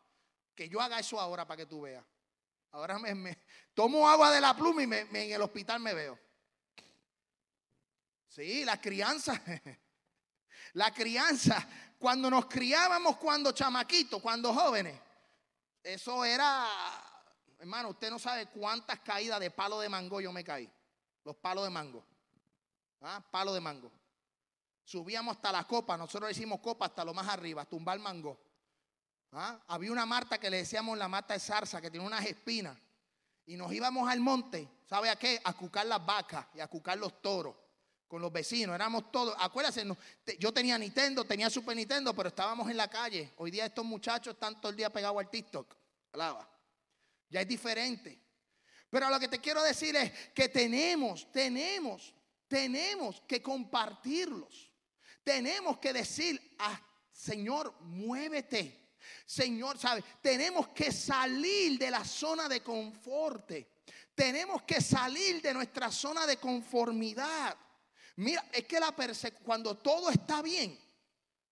[0.54, 2.04] Que yo haga eso ahora para que tú veas.
[2.72, 3.38] Ahora me,
[3.74, 6.18] tomo agua de la pluma y en el hospital me veo.
[8.28, 9.40] Sí, la crianza.
[10.74, 11.66] La crianza.
[11.98, 15.00] Cuando nos criábamos cuando chamaquitos, cuando jóvenes.
[15.86, 16.66] Eso era,
[17.60, 20.68] hermano, usted no sabe cuántas caídas de palo de mango yo me caí.
[21.22, 22.04] Los palos de mango.
[23.02, 23.24] ¿Ah?
[23.30, 23.92] Palo de mango.
[24.82, 28.36] Subíamos hasta la copa, nosotros decimos copa hasta lo más arriba, tumbar mango.
[29.30, 29.60] ¿Ah?
[29.68, 32.76] Había una Marta que le decíamos la mata de zarza, que tiene unas espinas.
[33.46, 35.40] Y nos íbamos al monte, ¿sabe a qué?
[35.44, 37.54] A cucar las vacas y a cucar los toros
[38.08, 39.34] con los vecinos, éramos todos.
[39.38, 39.84] Acuérdense,
[40.38, 43.32] yo tenía Nintendo, tenía Super Nintendo, pero estábamos en la calle.
[43.36, 45.74] Hoy día estos muchachos están todo el día pegados al TikTok.
[46.12, 46.48] Alaba.
[47.28, 48.20] Ya es diferente.
[48.88, 52.14] Pero lo que te quiero decir es que tenemos, tenemos,
[52.48, 54.70] tenemos que compartirlos.
[55.24, 58.86] Tenemos que decir, ah, Señor, muévete.
[59.24, 60.04] Señor, ¿sabe?
[60.20, 63.50] Tenemos que salir de la zona de confort.
[64.14, 67.56] Tenemos que salir de nuestra zona de conformidad.
[68.16, 68.94] Mira, es que la
[69.44, 70.78] cuando todo está bien,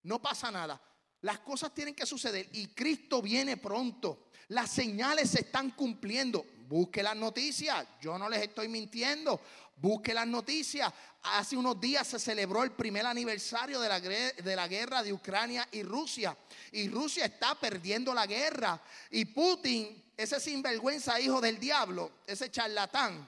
[0.02, 0.80] no pasa nada.
[1.20, 4.28] Las cosas tienen que suceder y Cristo viene pronto.
[4.48, 6.44] Las señales se están cumpliendo.
[6.68, 7.86] Busque las noticias.
[8.00, 9.40] Yo no les estoy mintiendo.
[9.76, 10.92] Busque las noticias.
[11.22, 15.66] Hace unos días se celebró el primer aniversario de la, de la, guerra de Ucrania
[15.72, 16.36] y Rusia.
[16.72, 18.80] Y Rusia está perdiendo la guerra.
[19.10, 23.26] Y Putin, ese sinvergüenza hijo del diablo, ese charlatán,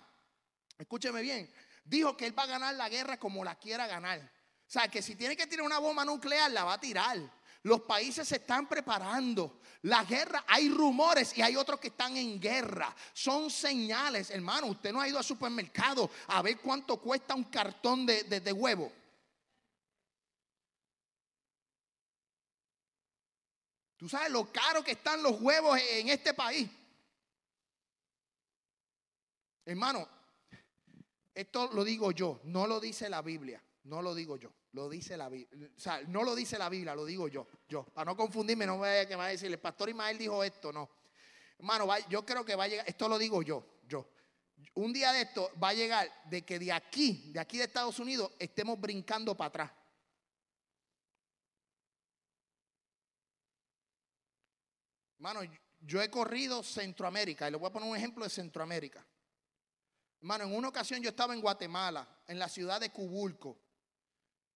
[0.78, 1.50] escúcheme bien,
[1.86, 4.20] dijo que él va a ganar la guerra como la quiera ganar.
[4.20, 7.18] O sea, que si tiene que tirar una bomba nuclear, la va a tirar.
[7.62, 9.60] Los países se están preparando.
[9.82, 12.94] La guerra, hay rumores y hay otros que están en guerra.
[13.12, 14.68] Son señales, hermano.
[14.68, 18.92] Usted no ha ido al supermercado a ver cuánto cuesta un cartón de, de huevo.
[23.96, 26.68] Tú sabes lo caro que están los huevos en este país.
[29.64, 30.06] Hermano,
[31.36, 35.18] esto lo digo yo, no lo dice la Biblia, no lo digo yo, lo dice
[35.18, 35.68] la Biblia.
[35.76, 37.84] O sea, no lo dice la Biblia, lo digo yo, yo.
[37.84, 40.88] Para no confundirme, no me que a decir, el pastor Ismael dijo esto, no.
[41.58, 44.08] Hermano, yo creo que va a llegar, esto lo digo yo, yo.
[44.76, 47.98] Un día de esto va a llegar de que de aquí, de aquí de Estados
[47.98, 49.72] Unidos, estemos brincando para atrás.
[55.18, 55.40] Hermano,
[55.80, 59.06] yo he corrido Centroamérica, y le voy a poner un ejemplo de Centroamérica.
[60.26, 63.56] Hermano, en una ocasión yo estaba en Guatemala, en la ciudad de Cubulco,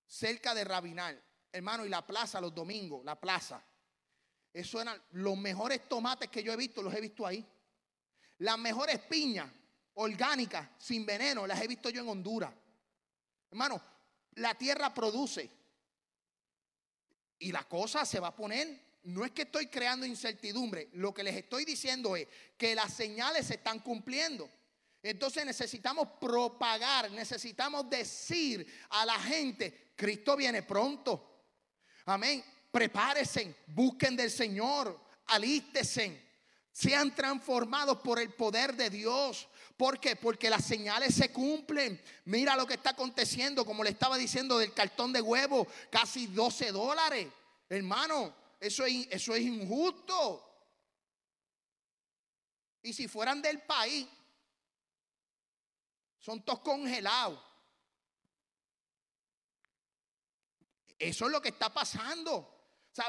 [0.05, 1.23] cerca de Rabinal.
[1.53, 3.63] Hermano, y la plaza los domingos, la plaza.
[4.53, 7.47] Eso eran los mejores tomates que yo he visto, los he visto ahí.
[8.39, 9.49] Las mejores piñas
[9.95, 12.53] orgánicas, sin veneno, las he visto yo en Honduras.
[13.49, 13.81] Hermano,
[14.33, 15.49] la tierra produce.
[17.39, 21.23] Y la cosa se va a poner, no es que estoy creando incertidumbre, lo que
[21.23, 22.27] les estoy diciendo es
[22.59, 24.51] que las señales se están cumpliendo.
[25.03, 31.43] Entonces necesitamos propagar, necesitamos decir a la gente, Cristo viene pronto.
[32.07, 32.45] Amén.
[32.71, 36.23] Prepárense, busquen del Señor, alístesen,
[36.71, 39.49] sean transformados por el poder de Dios.
[39.77, 40.15] ¿Por qué?
[40.17, 42.01] Porque las señales se cumplen.
[42.27, 46.73] Mira lo que está aconteciendo, como le estaba diciendo del cartón de huevo, casi 12
[46.73, 47.29] dólares.
[47.69, 50.47] Hermano, eso es, eso es injusto.
[52.83, 54.07] Y si fueran del país,
[56.21, 57.41] son todos congelados.
[60.99, 62.57] Eso es lo que está pasando.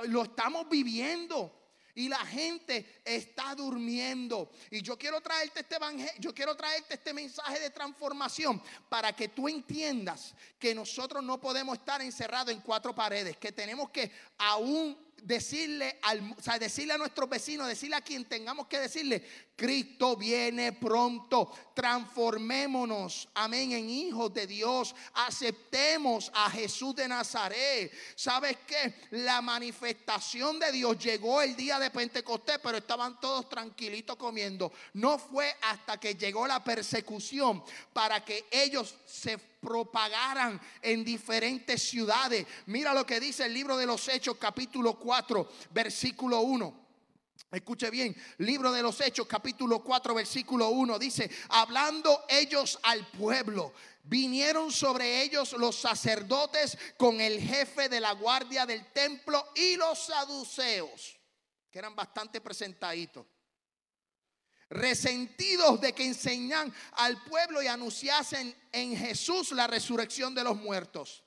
[0.07, 1.59] Lo estamos viviendo.
[1.93, 4.49] Y la gente está durmiendo.
[4.69, 9.27] Y yo quiero traerte este evangelio, yo quiero traerte este mensaje de transformación para que
[9.27, 14.97] tú entiendas que nosotros no podemos estar encerrados en cuatro paredes, que tenemos que aún
[15.21, 19.23] decirle, al, o decirle a nuestros vecinos, decirle a quien tengamos que decirle,
[19.61, 27.91] Cristo viene pronto, transformémonos, amén, en hijos de Dios, aceptemos a Jesús de Nazaret.
[28.15, 28.95] ¿Sabes qué?
[29.11, 34.71] La manifestación de Dios llegó el día de Pentecostés, pero estaban todos tranquilitos comiendo.
[34.93, 42.47] No fue hasta que llegó la persecución para que ellos se propagaran en diferentes ciudades.
[42.65, 46.80] Mira lo que dice el libro de los Hechos capítulo 4, versículo 1.
[47.51, 53.73] Escuche bien, libro de los Hechos, capítulo 4, versículo 1, dice, hablando ellos al pueblo,
[54.03, 59.99] vinieron sobre ellos los sacerdotes con el jefe de la guardia del templo y los
[59.99, 61.19] saduceos,
[61.69, 63.25] que eran bastante presentaditos,
[64.69, 71.25] resentidos de que enseñan al pueblo y anunciasen en Jesús la resurrección de los muertos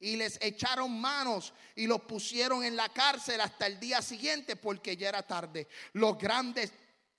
[0.00, 4.96] y les echaron manos y los pusieron en la cárcel hasta el día siguiente porque
[4.96, 5.68] ya era tarde.
[5.92, 6.72] Los grandes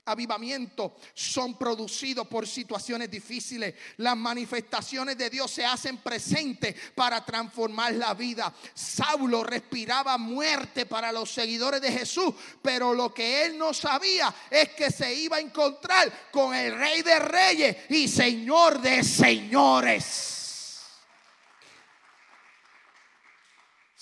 [0.07, 3.75] avivamientos son producidos por situaciones difíciles.
[3.97, 8.53] Las manifestaciones de Dios se hacen presentes para transformar la vida.
[8.73, 14.69] Saulo respiraba muerte para los seguidores de Jesús, pero lo que él no sabía es
[14.69, 20.36] que se iba a encontrar con el rey de reyes y señor de señores.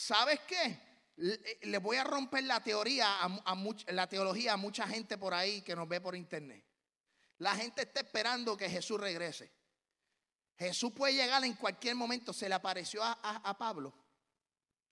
[0.05, 0.79] ¿Sabes qué?
[1.17, 5.63] Eh, le voy a romper la teoría, a, la teología a mucha gente por ahí
[5.63, 6.63] que nos ve por internet.
[7.39, 9.51] La gente está esperando que Jesús regrese.
[10.59, 12.33] Jesús puede llegar en cualquier momento.
[12.33, 13.95] Se le apareció a, a Pablo.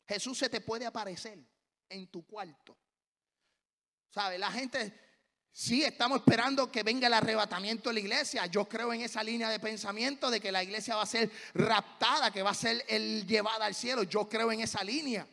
[0.08, 1.38] Jesús se te puede aparecer
[1.90, 2.76] en tu cuarto.
[4.10, 4.40] ¿Sabe?
[4.40, 5.00] La gente,
[5.54, 8.46] sí, estamos esperando que venga el arrebatamiento de la iglesia.
[8.48, 12.32] Yo creo en esa línea de pensamiento de que la iglesia va a ser raptada,
[12.32, 14.04] que va a ser el llevada al cielo.
[14.04, 15.26] Yo creo en esa línea.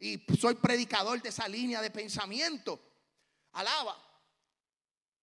[0.00, 2.80] Y soy predicador de esa línea de pensamiento.
[3.52, 4.09] Alaba.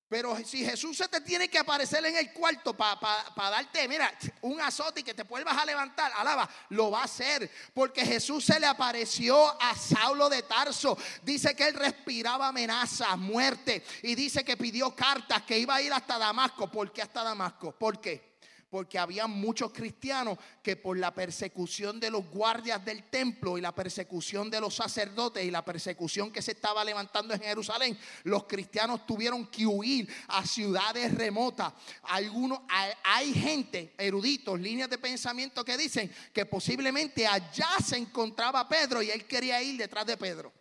[0.09, 4.09] Pero si Jesús se te tiene que aparecer en el cuarto para darte, mira,
[4.41, 7.51] un azote y que te vuelvas a levantar, alaba, lo va a hacer.
[7.73, 10.97] Porque Jesús se le apareció a Saulo de Tarso.
[11.23, 13.83] Dice que él respiraba amenazas, muerte.
[14.03, 16.71] Y dice que pidió cartas, que iba a ir hasta Damasco.
[16.71, 17.73] ¿Por qué hasta Damasco?
[17.73, 18.36] ¿Por qué?
[18.69, 23.73] Porque había muchos cristianos que por la persecución de los guardias del templo y la
[23.73, 29.05] persecución de los sacerdotes y la persecución que se estaba levantando en Jerusalén, los cristianos
[29.05, 31.73] tuvieron que huir a ciudades remotas.
[32.03, 32.59] Algunos,
[33.03, 39.09] hay gente, eruditos, líneas de pensamiento que dicen que posiblemente allá se encontraba Pedro y
[39.09, 40.53] él quería ir detrás de Pedro.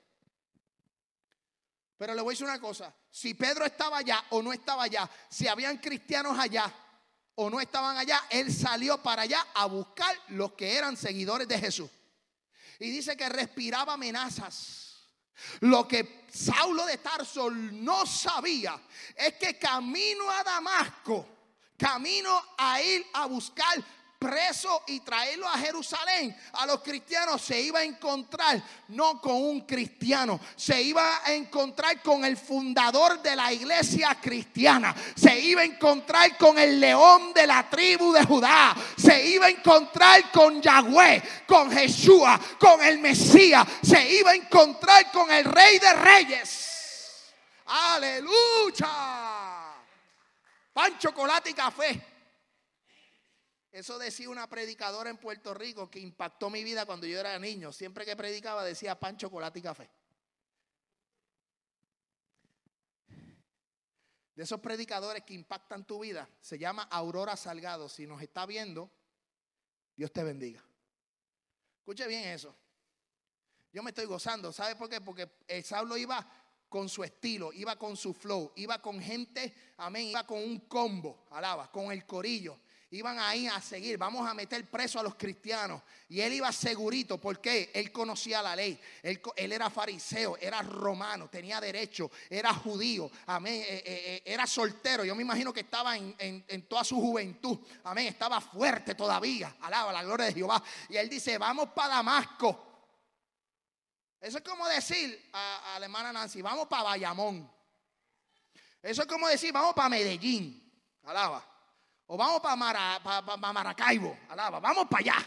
[1.98, 5.10] Pero le voy a decir una cosa, si Pedro estaba allá o no estaba allá,
[5.30, 6.72] si habían cristianos allá,
[7.36, 11.58] o no estaban allá, él salió para allá a buscar los que eran seguidores de
[11.58, 11.90] Jesús.
[12.78, 14.96] Y dice que respiraba amenazas.
[15.60, 18.80] Lo que Saulo de Tarso no sabía
[19.14, 21.26] es que camino a Damasco,
[21.76, 23.84] camino a ir a buscar
[24.26, 29.60] preso y traerlo a Jerusalén, a los cristianos se iba a encontrar no con un
[29.60, 35.64] cristiano, se iba a encontrar con el fundador de la iglesia cristiana, se iba a
[35.64, 41.22] encontrar con el león de la tribu de Judá, se iba a encontrar con Yahweh,
[41.46, 42.22] con Jesús,
[42.58, 47.32] con el Mesías, se iba a encontrar con el rey de reyes.
[47.66, 48.88] Aleluya.
[50.72, 52.15] Pan, chocolate y café.
[53.76, 57.74] Eso decía una predicadora en Puerto Rico que impactó mi vida cuando yo era niño.
[57.74, 59.90] Siempre que predicaba decía pan, chocolate y café.
[64.34, 67.90] De esos predicadores que impactan tu vida, se llama Aurora Salgado.
[67.90, 68.90] Si nos está viendo,
[69.94, 70.64] Dios te bendiga.
[71.80, 72.56] Escuche bien eso.
[73.74, 74.54] Yo me estoy gozando.
[74.54, 75.02] ¿Sabe por qué?
[75.02, 76.26] Porque el Saulo iba
[76.70, 81.26] con su estilo, iba con su flow, iba con gente, amén, iba con un combo,
[81.30, 82.58] alaba, con el corillo
[82.90, 85.82] iban ahí a seguir, vamos a meter preso a los cristianos.
[86.08, 89.20] Y él iba segurito, porque él conocía la ley, él,
[89.52, 95.04] era fariseo, era romano, tenía derecho, era judío, amén, eh, eh, eh, era soltero.
[95.04, 100.04] Yo me imagino que estaba en, toda su juventud, amén, estaba fuerte todavía, alaba la
[100.04, 100.62] gloria de Jehová.
[100.88, 102.62] Y él dice, vamos para Damasco.
[104.20, 107.50] Eso es como decir a, a la hermana Nancy, vamos para Bayamón.
[108.80, 110.72] Eso es como decir, vamos para Medellín,
[111.02, 111.55] alaba.
[112.08, 114.60] O vamos para Maracaibo, alaba.
[114.60, 115.26] Vamos para allá.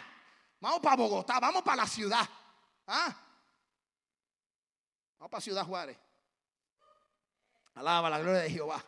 [0.61, 1.39] Vamos para Bogotá.
[1.39, 2.27] Vamos para la ciudad.
[2.87, 3.15] ¿Ah?
[5.17, 5.97] Vamos para Ciudad Juárez.
[7.75, 8.83] Alaba la gloria de Jehová.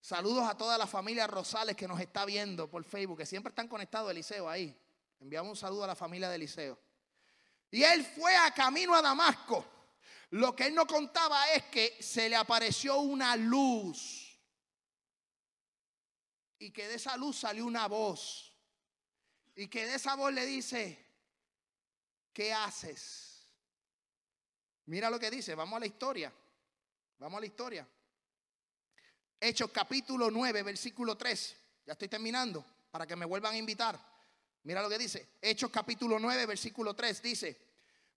[0.00, 3.68] Saludos a toda la familia Rosales que nos está viendo por Facebook, que siempre están
[3.68, 4.76] conectados Eliseo ahí.
[5.20, 6.78] Enviamos un saludo a la familia de Eliseo.
[7.70, 9.64] Y él fue a camino a Damasco.
[10.30, 14.21] Lo que él no contaba es que se le apareció una luz
[16.62, 18.52] y que de esa luz salió una voz.
[19.56, 21.04] Y que de esa voz le dice,
[22.32, 23.48] ¿qué haces?
[24.86, 26.32] Mira lo que dice, vamos a la historia.
[27.18, 27.88] Vamos a la historia.
[29.40, 31.56] Hechos capítulo 9, versículo 3.
[31.84, 33.98] Ya estoy terminando para que me vuelvan a invitar.
[34.62, 35.30] Mira lo que dice.
[35.42, 37.60] Hechos capítulo 9, versículo 3 dice,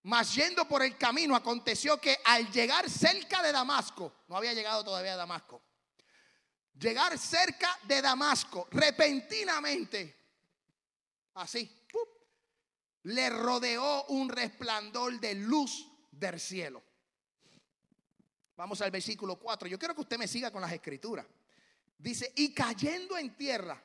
[0.04, 4.84] Mas yendo por el camino, aconteció que al llegar cerca de Damasco, no había llegado
[4.84, 5.64] todavía a Damasco,
[6.80, 10.16] llegar cerca de Damasco, repentinamente,
[11.36, 11.70] así,
[13.04, 16.84] le rodeó un resplandor de luz del cielo.
[18.56, 19.68] Vamos al versículo 4.
[19.68, 21.26] Yo quiero que usted me siga con las escrituras.
[21.98, 23.82] Dice, y cayendo en tierra.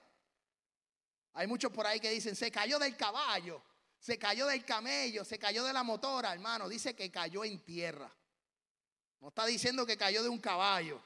[1.34, 3.62] Hay muchos por ahí que dicen, se cayó del caballo
[4.00, 6.68] se cayó del camello, se cayó de la motora, hermano.
[6.68, 8.10] Dice que cayó en tierra.
[9.20, 11.02] No está diciendo que cayó de un caballo,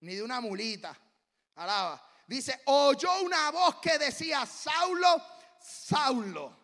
[0.00, 0.98] ni de una mulita.
[1.60, 2.02] Alaba.
[2.26, 5.22] Dice, oyó una voz que decía, Saulo,
[5.60, 6.56] Saulo,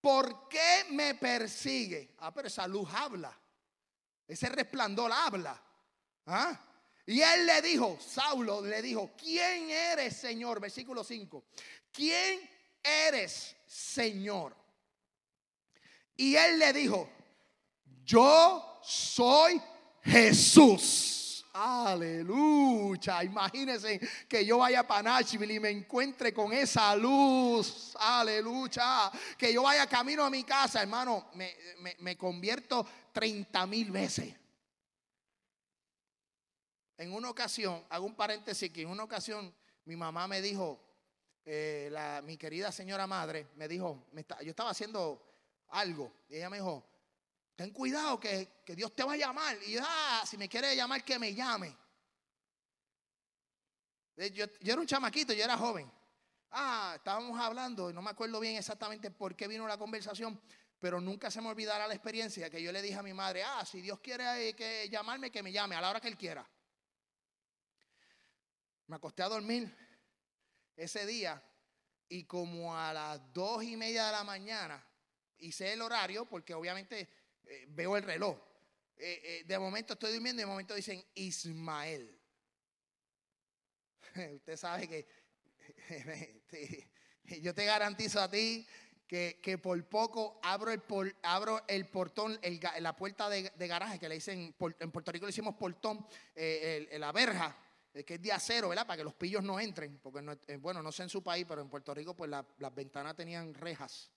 [0.00, 2.14] ¿por qué me persigue?
[2.20, 3.38] Ah, pero esa luz habla.
[4.26, 5.62] Ese resplandor habla.
[6.26, 6.58] ¿Ah?
[7.04, 10.58] Y él le dijo, Saulo le dijo, ¿quién eres, Señor?
[10.58, 11.44] Versículo 5.
[11.92, 12.48] ¿Quién
[12.82, 14.56] eres, Señor?
[16.16, 17.10] Y él le dijo,
[18.04, 19.60] yo soy
[20.02, 21.23] Jesús.
[21.56, 23.22] Aleluya.
[23.22, 27.94] Imagínense que yo vaya para Nashville y me encuentre con esa luz.
[28.00, 29.12] Aleluya.
[29.38, 31.30] Que yo vaya camino a mi casa, hermano.
[32.00, 34.34] Me, convierto 30 mil veces.
[36.98, 40.80] En una ocasión, hago un paréntesis que en una ocasión mi mamá me dijo,
[41.44, 44.06] eh, la, mi querida señora madre, me dijo,
[44.42, 45.22] yo estaba haciendo
[45.68, 46.12] algo.
[46.28, 46.84] Y ella me dijo,
[47.56, 49.56] ten cuidado que, Dios te va a llamar.
[49.66, 51.76] Y ah, si me quiere llamar, que me llame.
[54.16, 55.90] Eh, yo, yo, era un chamaquito, yo era joven.
[56.50, 60.40] Ah, estábamos hablando, no me acuerdo bien exactamente por qué vino la conversación,
[60.78, 63.64] pero nunca se me olvidará la experiencia que yo le dije a mi madre, ah,
[63.64, 66.48] si Dios quiere eh, que llamarme, que me llame a la hora que Él quiera.
[68.86, 69.74] Me acosté a dormir
[70.76, 71.42] ese día
[72.08, 74.86] y como a las dos y media de la mañana
[75.38, 77.08] hice el horario porque obviamente
[77.46, 78.36] eh, veo el reloj.
[78.96, 82.20] Eh, eh, de momento estoy durmiendo y de momento dicen Ismael.
[84.34, 85.08] Usted sabe que
[87.42, 88.66] yo te garantizo a ti
[89.06, 90.82] que, por poco abro el,
[91.22, 92.40] abro el portón,
[92.80, 97.56] la puerta de, garaje, que le dicen, en Puerto Rico le decimos portón, la verja,
[97.92, 98.84] que es de acero, ¿verdad?
[98.84, 100.20] Para que los pillos no entren, porque
[100.56, 104.10] bueno, no sé en su país, pero en Puerto Rico pues las ventanas tenían rejas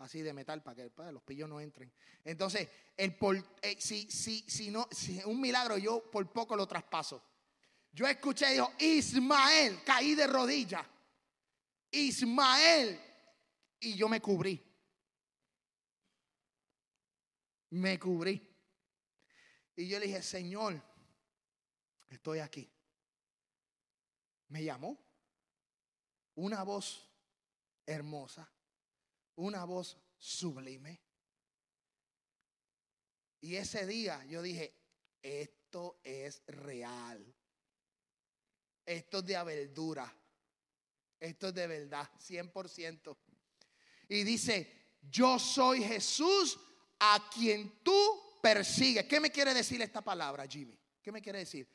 [0.00, 1.92] así de metal para que los pillos no entren.
[2.24, 3.16] Entonces, el
[3.62, 4.88] eh, si, si, si, no,
[5.26, 7.22] un milagro yo por poco lo traspaso.
[7.92, 10.86] Yo escuché, dijo, Ismael, caí de rodillas.
[11.90, 12.98] Ismael.
[13.80, 14.62] Y yo me cubrí.
[17.70, 18.46] Me cubrí.
[19.76, 20.80] Y yo le dije, Señor,
[22.08, 22.70] estoy aquí.
[24.48, 24.98] Me llamó
[26.34, 27.08] una voz
[27.86, 28.50] hermosa
[29.40, 31.00] una voz sublime.
[33.40, 34.74] Y ese día yo dije,
[35.22, 37.34] esto es real.
[38.84, 40.16] Esto es de verdura.
[41.18, 43.16] Esto es de verdad, 100%.
[44.08, 46.58] Y dice, yo soy Jesús
[46.98, 49.06] a quien tú persigues.
[49.06, 50.78] ¿Qué me quiere decir esta palabra, Jimmy?
[51.02, 51.68] ¿Qué me quiere decir?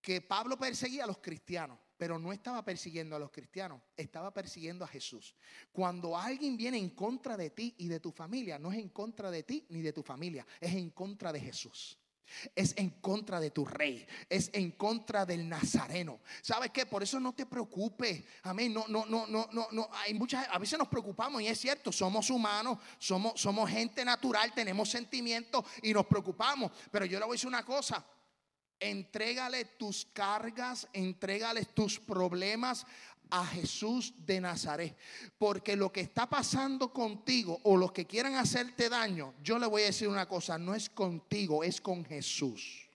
[0.00, 4.86] Que Pablo perseguía a los cristianos pero no estaba persiguiendo a los cristianos, estaba persiguiendo
[4.86, 5.34] a Jesús.
[5.70, 9.30] Cuando alguien viene en contra de ti y de tu familia, no es en contra
[9.30, 11.98] de ti ni de tu familia, es en contra de Jesús.
[12.54, 16.20] Es en contra de tu rey, es en contra del nazareno.
[16.40, 16.86] ¿Sabes qué?
[16.86, 18.24] Por eso no te preocupes.
[18.44, 18.72] Amén.
[18.72, 19.88] No, no, no, no, no, no.
[19.92, 24.54] Hay muchas, a veces nos preocupamos y es cierto, somos humanos, somos, somos gente natural,
[24.54, 26.72] tenemos sentimientos y nos preocupamos.
[26.90, 28.06] Pero yo le voy a decir una cosa.
[28.80, 32.86] Entrégale tus cargas, entrégale tus problemas
[33.30, 34.96] a Jesús de Nazaret.
[35.38, 39.82] Porque lo que está pasando contigo o los que quieran hacerte daño, yo le voy
[39.82, 42.88] a decir una cosa, no es contigo, es con Jesús.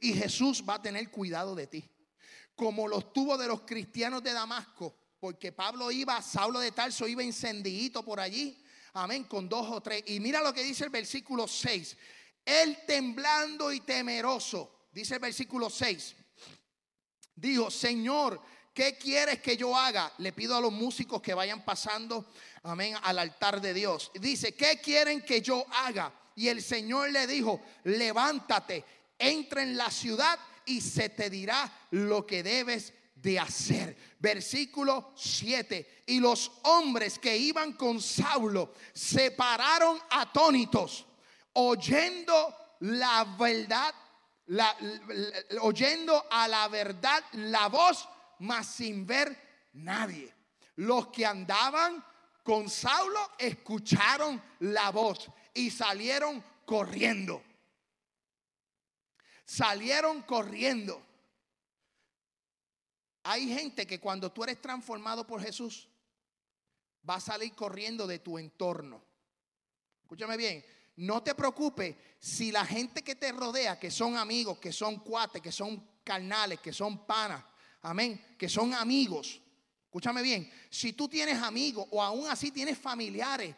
[0.00, 1.84] Y Jesús va a tener cuidado de ti.
[2.54, 4.94] Como los tuvo de los cristianos de Damasco.
[5.20, 8.62] Porque Pablo iba, Saulo de Tarso iba encendido por allí.
[8.94, 10.02] Amén, con dos o tres.
[10.06, 11.96] Y mira lo que dice el versículo 6.
[12.44, 16.16] Él temblando y temeroso, dice el versículo 6,
[17.34, 18.40] dijo, Señor,
[18.74, 20.12] ¿qué quieres que yo haga?
[20.18, 22.26] Le pido a los músicos que vayan pasando,
[22.62, 24.10] amén, al altar de Dios.
[24.14, 26.12] Dice, ¿qué quieren que yo haga?
[26.34, 28.84] Y el Señor le dijo, levántate,
[29.18, 33.96] entra en la ciudad y se te dirá lo que debes de hacer.
[34.18, 36.04] Versículo 7.
[36.06, 41.06] Y los hombres que iban con Saulo se pararon atónitos
[41.54, 43.94] oyendo la verdad,
[45.60, 48.08] oyendo a la verdad la voz,
[48.40, 50.34] mas sin ver nadie.
[50.76, 52.04] Los que andaban
[52.42, 57.42] con Saulo escucharon la voz y salieron corriendo.
[59.44, 61.02] Salieron corriendo.
[63.24, 65.88] Hay gente que cuando tú eres transformado por Jesús,
[67.08, 69.02] va a salir corriendo de tu entorno.
[70.02, 70.64] Escúchame bien,
[71.00, 75.40] no te preocupes si la gente que te rodea, que son amigos, que son cuates,
[75.40, 77.42] que son carnales, que son panas,
[77.80, 79.40] amén, que son amigos.
[79.86, 83.56] Escúchame bien, si tú tienes amigos o aún así tienes familiares,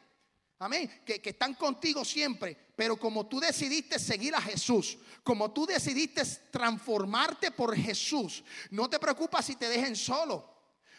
[0.61, 5.67] amén, que, que están contigo siempre, pero como tú decidiste seguir a Jesús, como tú
[5.67, 6.23] decidiste
[6.53, 10.49] transformarte por Jesús, no te preocupes si te dejen solo,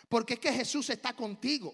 [0.09, 1.73] porque es que Jesús está contigo.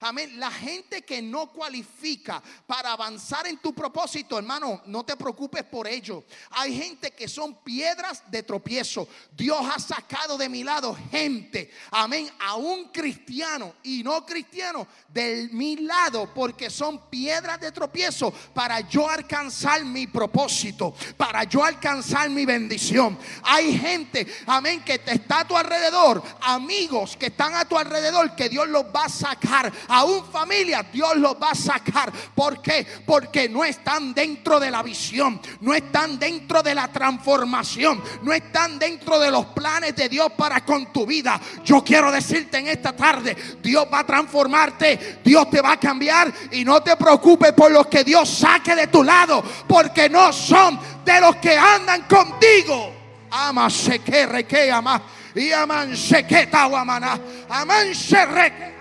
[0.00, 0.38] Amén.
[0.38, 5.86] La gente que no cualifica para avanzar en tu propósito, hermano, no te preocupes por
[5.86, 6.24] ello.
[6.50, 9.08] Hay gente que son piedras de tropiezo.
[9.32, 15.48] Dios ha sacado de mi lado gente, amén, a un cristiano y no cristiano de
[15.52, 22.28] mi lado porque son piedras de tropiezo para yo alcanzar mi propósito, para yo alcanzar
[22.30, 23.18] mi bendición.
[23.42, 28.48] Hay gente, amén, que está a tu alrededor, amigos que están a tu alrededor que
[28.48, 32.12] Dios los va a sacar aún familia, Dios los va a sacar.
[32.34, 32.86] ¿Por qué?
[33.06, 38.78] Porque no están dentro de la visión, no están dentro de la transformación, no están
[38.78, 41.40] dentro de los planes de Dios para con tu vida.
[41.64, 46.32] Yo quiero decirte en esta tarde, Dios va a transformarte, Dios te va a cambiar
[46.50, 50.78] y no te preocupes por los que Dios saque de tu lado, porque no son
[51.04, 52.92] de los que andan contigo.
[53.30, 55.02] Ama se que reque ama
[55.34, 58.73] y aman se que aman se reque.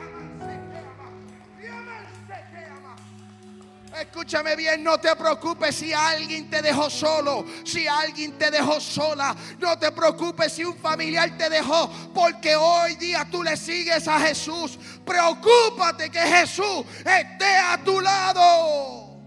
[4.00, 9.36] Escúchame bien, no te preocupes si alguien te dejó solo, si alguien te dejó sola.
[9.60, 14.20] No te preocupes si un familiar te dejó, porque hoy día tú le sigues a
[14.20, 14.80] Jesús.
[15.06, 19.20] Preocúpate que Jesús esté a tu lado.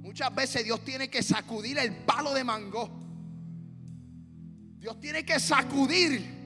[0.00, 2.88] Muchas veces Dios tiene que sacudir el palo de mango.
[4.78, 6.38] Dios tiene que sacudir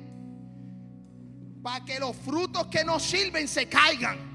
[1.62, 4.31] para que los frutos que no sirven se caigan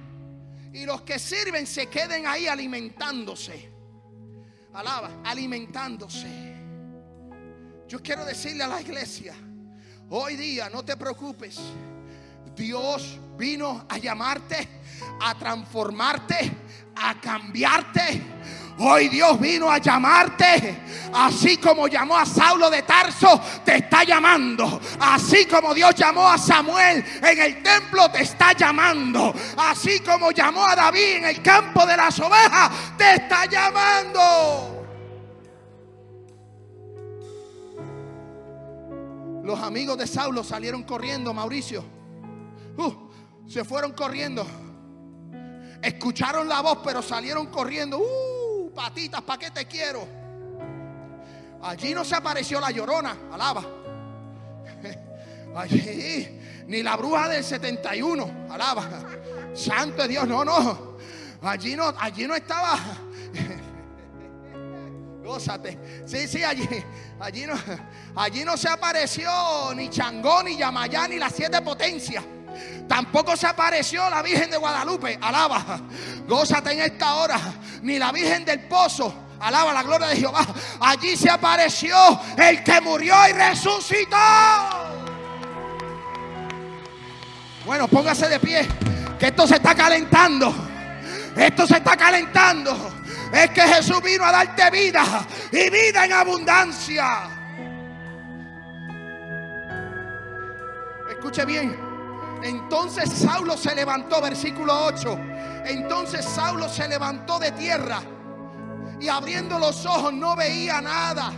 [0.78, 3.71] y los que sirven se queden ahí alimentándose.
[4.73, 6.28] Alaba, alimentándose.
[7.88, 9.34] Yo quiero decirle a la iglesia,
[10.11, 11.59] hoy día no te preocupes.
[12.55, 14.67] Dios vino a llamarte,
[15.19, 16.51] a transformarte,
[16.95, 18.21] a cambiarte
[18.80, 20.84] Hoy Dios vino a llamarte.
[21.13, 24.80] Así como llamó a Saulo de Tarso, te está llamando.
[24.99, 29.34] Así como Dios llamó a Samuel en el templo, te está llamando.
[29.57, 34.73] Así como llamó a David en el campo de las ovejas, te está llamando.
[39.43, 41.84] Los amigos de Saulo salieron corriendo, Mauricio.
[42.78, 42.91] Uh,
[43.47, 44.45] se fueron corriendo.
[45.82, 47.97] Escucharon la voz, pero salieron corriendo.
[47.97, 48.37] Uh,
[48.78, 50.07] patitas, ¿para qué te quiero?
[51.63, 53.65] Allí no se apareció la llorona, alaba.
[55.55, 58.88] Allí, ni la bruja del 71, alaba.
[59.55, 60.97] Santo de Dios, no, no.
[61.41, 62.78] Allí no, allí no estaba.
[65.23, 66.03] Gózate.
[66.05, 66.69] Sí, sí, allí,
[67.19, 67.55] allí no,
[68.15, 72.23] allí no se apareció ni Changó, ni Yamayá, ni las siete potencias.
[72.88, 75.18] Tampoco se apareció la Virgen de Guadalupe.
[75.22, 75.82] Alaba.
[76.28, 77.39] Gózate en esta hora.
[77.82, 79.14] Ni la Virgen del Pozo.
[79.39, 80.45] Alaba la gloria de Jehová.
[80.80, 81.95] Allí se apareció
[82.38, 84.18] el que murió y resucitó.
[87.66, 88.68] Bueno, póngase de pie.
[89.20, 90.53] Que esto se está calentando.
[91.36, 92.93] Esto se está calentando.
[93.32, 95.03] Es que Jesús vino a darte vida
[95.51, 97.30] y vida en abundancia.
[101.10, 101.87] Escuche bien.
[102.44, 105.20] Entonces Saulo se levantó, versículo 8.
[105.66, 108.02] Entonces Saulo se levantó de tierra
[109.00, 111.32] y abriendo los ojos no veía nada.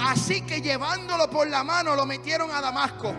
[0.00, 3.14] Así que llevándolo por la mano lo metieron a Damasco.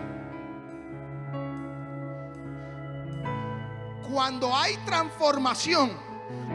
[4.10, 5.92] Cuando hay transformación,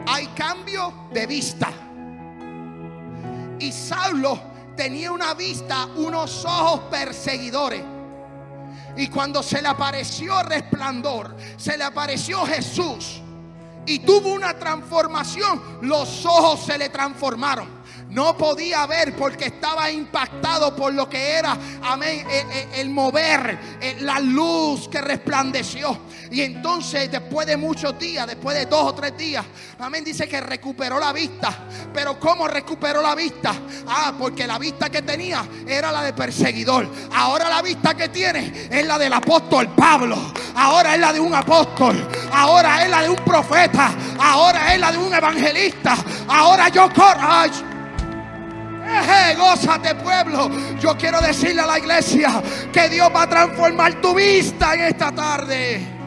[0.06, 1.68] hay cambio de vista.
[3.58, 4.40] Y Saulo
[4.76, 7.99] tenía una vista, unos ojos perseguidores.
[9.00, 13.22] Y cuando se le apareció resplandor, se le apareció Jesús
[13.86, 17.79] y tuvo una transformación, los ojos se le transformaron
[18.10, 23.58] no podía ver porque estaba impactado por lo que era, amén, el, e, el, mover,
[23.80, 25.98] e, la luz que resplandeció.
[26.30, 29.44] Y entonces después de muchos días, después de dos o tres días,
[29.78, 31.66] amén, dice que recuperó la vista.
[31.92, 33.52] Pero ¿cómo recuperó la vista?
[33.88, 36.88] Ah, porque la vista que tenía era la de perseguidor.
[37.12, 40.16] Ahora la vista que tiene es la del apóstol Pablo.
[40.54, 42.08] Ahora es la de un apóstol.
[42.32, 45.96] ahora es la de un profeta, ahora es la de un evangelista,
[46.28, 47.69] ahora yo corro.
[49.36, 50.50] Gózate pueblo.
[50.78, 52.42] Yo quiero decirle a la iglesia
[52.72, 56.00] que Dios va a transformar tu vista en esta tarde.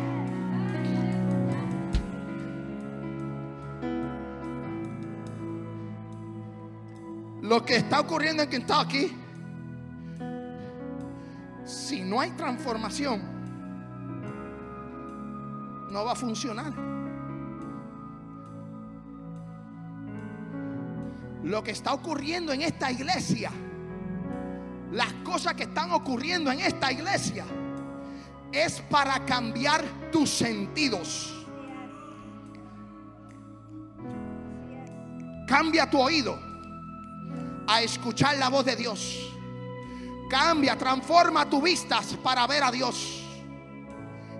[7.41, 9.15] Lo que está ocurriendo en Kentucky,
[11.65, 13.21] si no hay transformación,
[15.91, 17.02] no va a funcionar.
[21.43, 23.51] Lo que está ocurriendo en esta iglesia,
[24.91, 27.45] las cosas que están ocurriendo en esta iglesia,
[28.51, 31.45] es para cambiar tus sentidos.
[35.47, 36.39] Cambia tu oído
[37.67, 39.29] a escuchar la voz de Dios.
[40.29, 43.22] Cambia, transforma tus vistas para ver a Dios.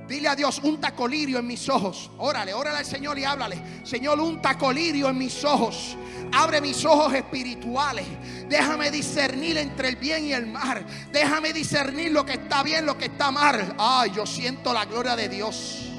[0.07, 2.11] Dile a Dios, un tacolirio en mis ojos.
[2.17, 3.61] Órale, órale al Señor y háblale.
[3.83, 5.95] Señor, un tacolirio en mis ojos.
[6.33, 8.05] Abre mis ojos espirituales.
[8.49, 10.85] Déjame discernir entre el bien y el mal.
[11.11, 13.75] Déjame discernir lo que está bien, lo que está mal.
[13.77, 15.89] Ay, yo siento la gloria de Dios.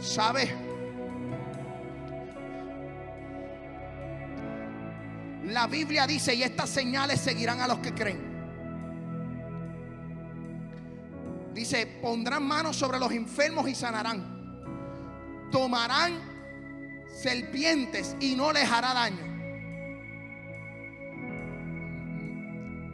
[0.00, 0.54] ¿Sabe?
[5.46, 8.27] La Biblia dice, y estas señales seguirán a los que creen.
[11.58, 14.62] Dice, pondrán manos sobre los enfermos y sanarán.
[15.50, 16.16] Tomarán
[17.20, 19.24] serpientes y no les hará daño.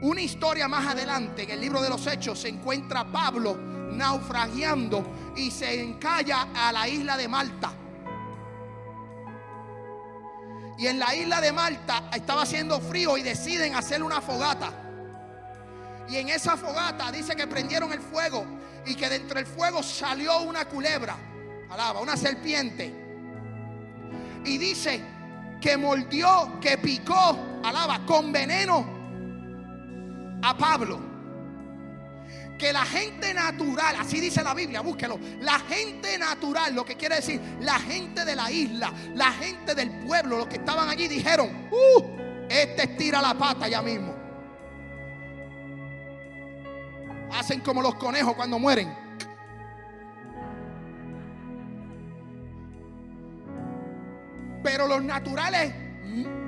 [0.01, 5.51] Una historia más adelante, en el libro de los Hechos, se encuentra Pablo naufragiando y
[5.51, 7.71] se encalla a la isla de Malta.
[10.79, 14.84] Y en la isla de Malta estaba haciendo frío y deciden hacer una fogata.
[16.09, 18.45] Y en esa fogata dice que prendieron el fuego
[18.87, 21.17] y que dentro del fuego salió una culebra,
[21.71, 22.93] alaba, una serpiente.
[24.45, 25.03] Y dice
[25.61, 28.87] que mordió, que picó, alaba, con veneno
[30.43, 31.01] a Pablo.
[32.59, 35.19] Que la gente natural, así dice la Biblia, búsquelo.
[35.41, 39.91] La gente natural, lo que quiere decir, la gente de la isla, la gente del
[40.01, 42.03] pueblo, los que estaban allí dijeron, uh,
[42.49, 44.24] este estira la pata ya mismo.
[47.45, 48.91] Hacen como los conejos cuando mueren.
[54.63, 55.75] Pero los naturales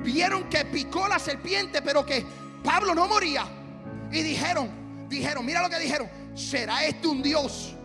[0.03, 2.25] vieron que picó la serpiente, pero que
[2.65, 3.45] Pablo no moría.
[4.11, 4.71] Y dijeron,
[5.07, 7.77] dijeron, mira lo que dijeron, ¿será este un Dios?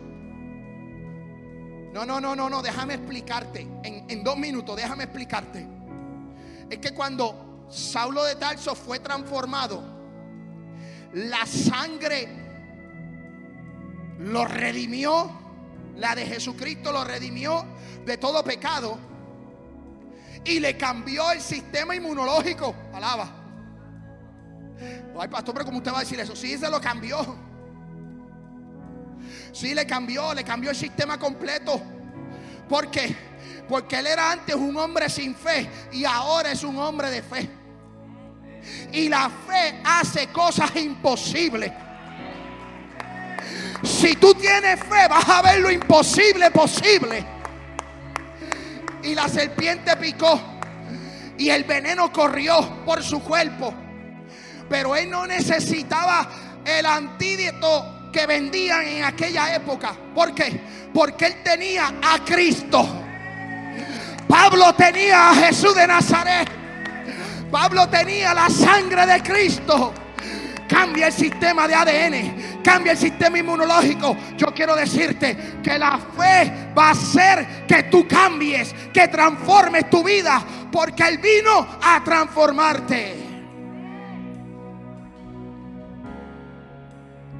[1.92, 3.68] No, no, no, no, no, déjame explicarte.
[3.84, 5.66] En, dos minutos, déjame explicarte.
[6.70, 9.82] Es que cuando Saulo de Tarso fue transformado,
[11.12, 12.41] la sangre
[14.24, 15.30] lo redimió,
[15.96, 17.64] la de Jesucristo lo redimió
[18.04, 18.98] de todo pecado
[20.44, 22.74] y le cambió el sistema inmunológico.
[22.92, 23.30] Alaba.
[25.18, 26.34] Ay, pastor, pero ¿cómo usted va a decir eso?
[26.34, 27.36] Sí, se lo cambió.
[29.52, 31.80] Sí, le cambió, le cambió el sistema completo.
[32.68, 33.14] ¿Por qué?
[33.68, 37.50] Porque él era antes un hombre sin fe y ahora es un hombre de fe.
[38.92, 41.72] Y la fe hace cosas imposibles.
[43.82, 47.24] Si tú tienes fe, vas a ver lo imposible posible.
[49.02, 50.40] Y la serpiente picó
[51.36, 53.74] y el veneno corrió por su cuerpo.
[54.68, 56.28] Pero él no necesitaba
[56.64, 59.94] el antídoto que vendían en aquella época.
[60.14, 60.60] ¿Por qué?
[60.94, 62.86] Porque él tenía a Cristo.
[64.28, 66.48] Pablo tenía a Jesús de Nazaret.
[67.50, 69.92] Pablo tenía la sangre de Cristo.
[70.72, 74.16] Cambia el sistema de ADN, cambia el sistema inmunológico.
[74.38, 80.02] Yo quiero decirte que la fe va a hacer que tú cambies, que transformes tu
[80.02, 80.42] vida,
[80.72, 83.16] porque Él vino a transformarte.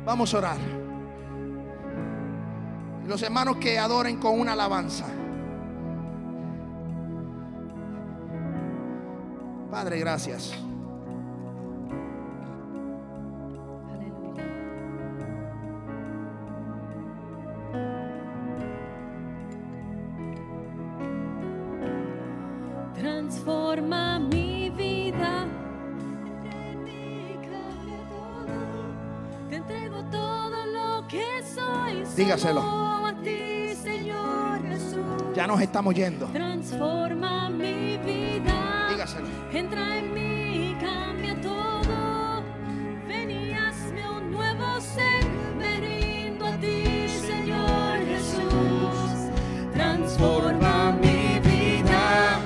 [0.05, 0.59] Vamos a orar.
[3.07, 5.07] Los hermanos que adoren con una alabanza.
[9.71, 10.53] Padre, gracias.
[32.23, 32.63] Dígaselo.
[35.35, 36.27] Ya nos estamos yendo.
[36.27, 38.87] Transforma mi vida.
[38.91, 39.27] Dígaselo.
[39.53, 42.45] Entra en mí, y cambia todo.
[43.09, 45.25] Ven y hazme un nuevo ser.
[45.59, 49.33] Me rindo a ti, Señor Jesús.
[49.75, 52.39] Transforma mi vida.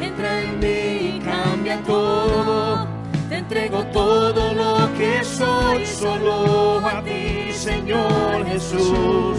[0.00, 2.88] Entra en mí, y cambia todo.
[3.28, 9.36] Te entrego todo lo que soy, solo a ti, Señor Jesús.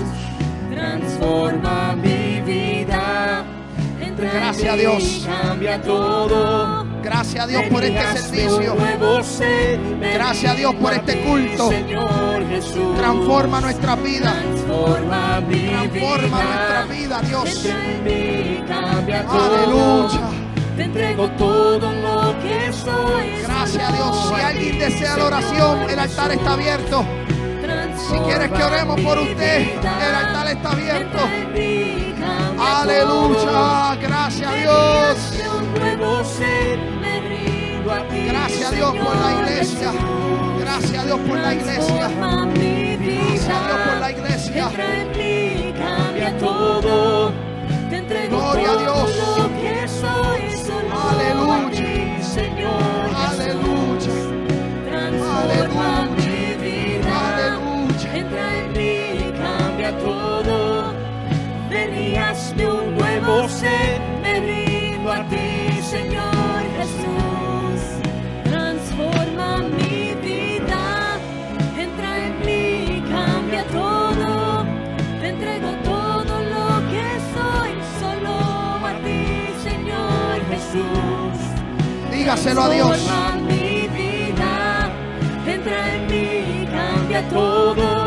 [0.71, 3.43] Transforma mi vida.
[3.99, 5.27] Entra en Gracias a Dios.
[5.27, 6.85] Cambia todo.
[7.01, 8.75] Gracias a Dios por este servicio.
[10.13, 11.69] Gracias a Dios por este culto.
[12.97, 14.35] Transforma nuestra vida.
[14.67, 17.65] Transforma nuestra vida, Dios.
[19.31, 20.29] Aleluya.
[20.77, 23.41] Te entrego todo lo que soy.
[23.41, 24.27] Gracias a Dios.
[24.27, 27.03] Si alguien desea la oración, el altar está abierto.
[28.07, 31.19] Si quieres que oremos por usted, el altar está abierto.
[32.59, 33.97] Aleluya.
[34.01, 35.33] Gracias a Dios.
[38.27, 39.91] Gracias a Dios por la iglesia.
[40.59, 42.09] Gracias a Dios por la iglesia.
[43.27, 44.71] Gracias a Dios por la iglesia.
[48.29, 49.09] Gloria a Dios.
[51.35, 52.88] lo
[62.59, 64.01] hazme un nuevo ser.
[64.21, 67.81] Me rindo a ti, Señor Jesús.
[68.43, 71.17] Transforma mi vida,
[71.77, 74.65] entra en mí, cambia todo.
[75.21, 78.35] Te entrego todo lo que soy, solo
[78.85, 81.37] a ti, Señor Jesús.
[82.11, 82.89] Dígaselo a Dios.
[82.89, 84.91] Transforma mi vida,
[85.45, 87.98] entra en mí, cambia todo.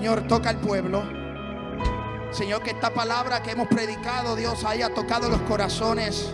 [0.00, 1.02] Señor, toca al pueblo.
[2.30, 6.32] Señor, que esta palabra que hemos predicado, Dios, haya tocado los corazones.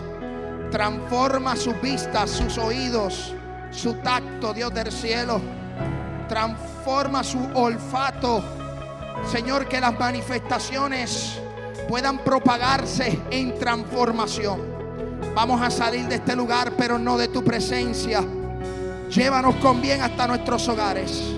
[0.71, 3.35] Transforma sus vistas, sus oídos,
[3.69, 5.41] su tacto, Dios del cielo.
[6.29, 8.41] Transforma su olfato.
[9.29, 11.37] Señor, que las manifestaciones
[11.89, 14.61] puedan propagarse en transformación.
[15.35, 18.23] Vamos a salir de este lugar, pero no de tu presencia.
[19.09, 21.33] Llévanos con bien hasta nuestros hogares.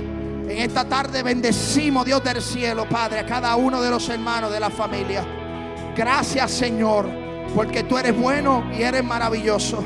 [0.49, 4.59] En esta tarde bendecimos, Dios del cielo, Padre, a cada uno de los hermanos de
[4.59, 5.23] la familia.
[5.95, 7.07] Gracias, Señor,
[7.53, 9.83] porque tú eres bueno y eres maravilloso.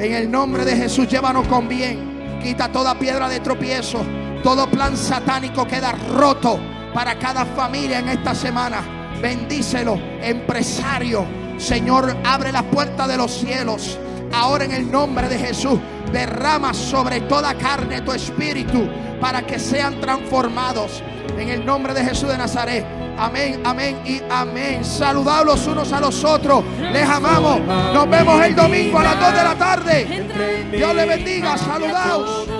[0.00, 2.40] En el nombre de Jesús, llévanos con bien.
[2.42, 4.04] Quita toda piedra de tropiezo.
[4.42, 6.58] Todo plan satánico queda roto
[6.92, 8.82] para cada familia en esta semana.
[9.22, 11.24] Bendícelo, empresario.
[11.56, 13.96] Señor, abre las puertas de los cielos.
[14.32, 15.78] Ahora en el nombre de Jesús,
[16.12, 18.88] derrama sobre toda carne tu espíritu
[19.20, 21.02] para que sean transformados.
[21.38, 22.84] En el nombre de Jesús de Nazaret.
[23.18, 24.84] Amén, amén y amén.
[24.84, 26.64] Saludados los unos a los otros.
[26.92, 27.60] Les amamos.
[27.60, 30.68] Nos vemos el domingo a las 2 de la tarde.
[30.72, 31.56] Dios le bendiga.
[31.56, 32.59] Saludaos.